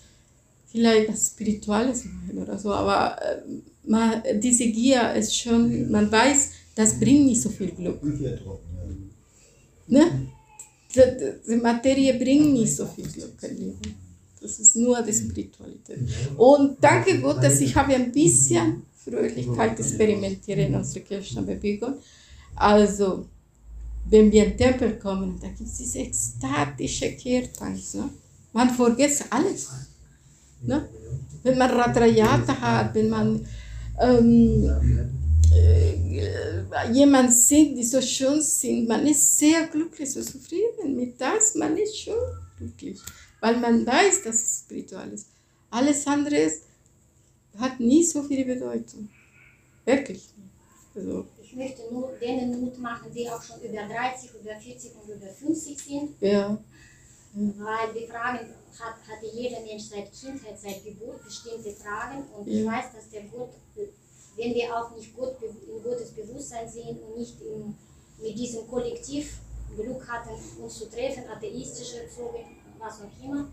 [0.66, 3.42] vielleicht was Spirituelles machen oder so, aber äh,
[3.84, 8.00] man, diese Gier ist schon, man weiß, das bringt nicht so viel Glück.
[9.88, 10.28] Ne?
[10.94, 13.78] Die, Materie bringt nicht so viel Glück im Leben.
[14.40, 15.98] Das ist nur die Spiritualität.
[16.36, 21.94] Und danke Gott, dass ich habe ein bisschen Fröhlichkeit experimentiere in unserer Kirchenbewegung.
[22.56, 23.26] Also,
[24.08, 27.94] wenn wir in den Tempel kommen, da gibt es diese ekstatische Kirtans.
[27.94, 28.08] Ne?
[28.52, 29.68] Man vergisst alles.
[30.62, 30.88] Ne?
[31.42, 33.46] Wenn man Radrayata hat, wenn man
[34.00, 34.70] ähm,
[35.54, 41.54] äh, jemand singt, die so schön singt, man ist sehr glücklich, so zufrieden mit das,
[41.54, 42.14] man ist schon
[42.58, 42.98] glücklich,
[43.40, 45.28] weil man weiß, dass es spiritual ist.
[45.70, 46.62] Alles andere ist,
[47.58, 49.08] hat nie so viel Bedeutung.
[49.84, 50.22] Wirklich.
[50.94, 55.08] Also, Ich möchte nur denen Mut machen, die auch schon über 30, über 40 und
[55.14, 56.58] über 50 sind, ja.
[57.34, 58.40] weil die Fragen
[58.80, 62.72] hat, hatte jeder Mensch seit Kindheit, seit Geburt bestimmte Fragen und ich Ja.
[62.72, 63.50] weiß, dass der Gott,
[64.36, 67.74] wenn wir auch nicht be- in Gottes Bewusstsein sehen und nicht in,
[68.20, 69.38] mit diesem Kollektiv
[69.76, 72.44] Glück hatten, uns zu treffen, atheistisch erzogen,
[72.78, 73.48] was auch immer,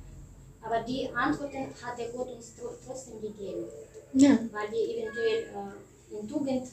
[0.61, 3.65] aber die Antworten hat der Gott uns tro- trotzdem gegeben,
[4.13, 4.31] Ja.
[4.51, 6.67] weil wir eventuell äh, in Tugend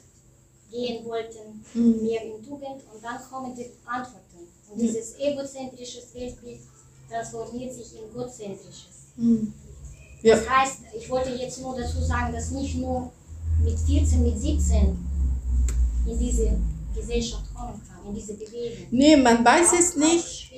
[0.71, 2.03] gehen wollten, Mhm.
[2.03, 4.47] mehr in Tugend und dann kommen die Antworten.
[4.71, 4.87] Und Ja.
[4.87, 6.61] dieses egozentrische Weltbild
[7.09, 9.13] transformiert sich in gottzentrisches.
[9.17, 9.53] Mhm.
[10.23, 10.37] Ja.
[10.37, 13.11] Das heißt, ich wollte jetzt nur dazu sagen, dass nicht nur
[13.65, 14.97] mit 14, mit 17
[16.07, 16.53] in diese
[16.95, 18.87] Gesellschaft kommen kann, in diese Bewegung.
[18.91, 20.53] Nee, man weiß Auch- es nicht.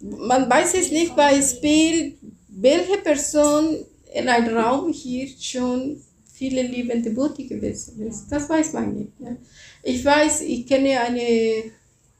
[0.00, 2.16] Man weiß es nicht bei Spiel,
[2.48, 3.84] welche Person
[4.14, 6.00] in einem Raum hier schon
[6.38, 8.26] viele liebende Boote gewesen ist.
[8.30, 9.12] Das weiß man nicht.
[9.18, 9.36] Ja.
[9.82, 11.64] Ich weiß, ich kenne eine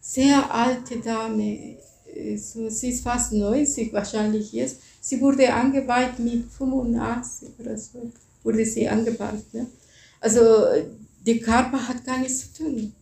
[0.00, 1.76] sehr alte Dame,
[2.12, 4.80] äh, so, sie ist fast 90 wahrscheinlich jetzt.
[5.00, 8.10] Sie wurde angeweiht mit 85 oder so,
[8.42, 9.44] wurde sie angeweiht.
[9.52, 9.64] Ja.
[10.20, 10.40] Also
[11.24, 12.92] der Körper hat gar nichts zu tun.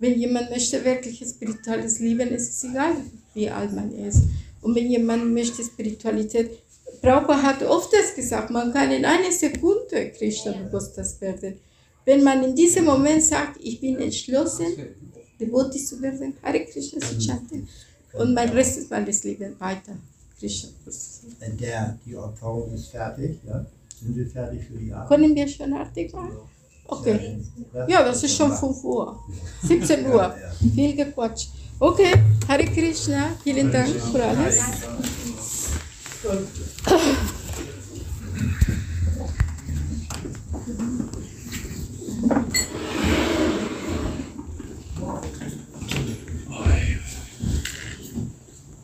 [0.00, 2.96] Wenn jemand möchte wirklich spirituelles Leben, ist es egal,
[3.34, 4.22] wie alt man ist.
[4.60, 6.50] Und wenn jemand möchte Spiritualität,
[7.00, 11.60] Prabhupada hat oft das gesagt, man kann in einer Sekunde Krishna bewusst werden.
[12.04, 14.66] Wenn man in diesem Moment sagt, ich bin entschlossen,
[15.38, 17.68] Devotee zu werden, Hare Krishna zu chanten,
[18.14, 19.92] und mein Rest ist meines Lebens weiter
[20.38, 20.70] Krishna.
[21.38, 23.64] Wenn der, die Opferung ist fertig, ja?
[24.00, 25.08] Sind wir fertig für die Arbeit?
[25.08, 26.38] Können wir schon fertig machen?
[26.86, 27.38] Okay.
[27.88, 29.22] Ja, das ist schon 5 Uhr.
[29.62, 30.34] 17 Uhr.
[30.74, 31.50] Viel gequatscht.
[31.78, 32.12] Okay,
[32.48, 34.58] Hare Krishna, vielen Dank für alles.
[36.88, 38.87] ハハハハ!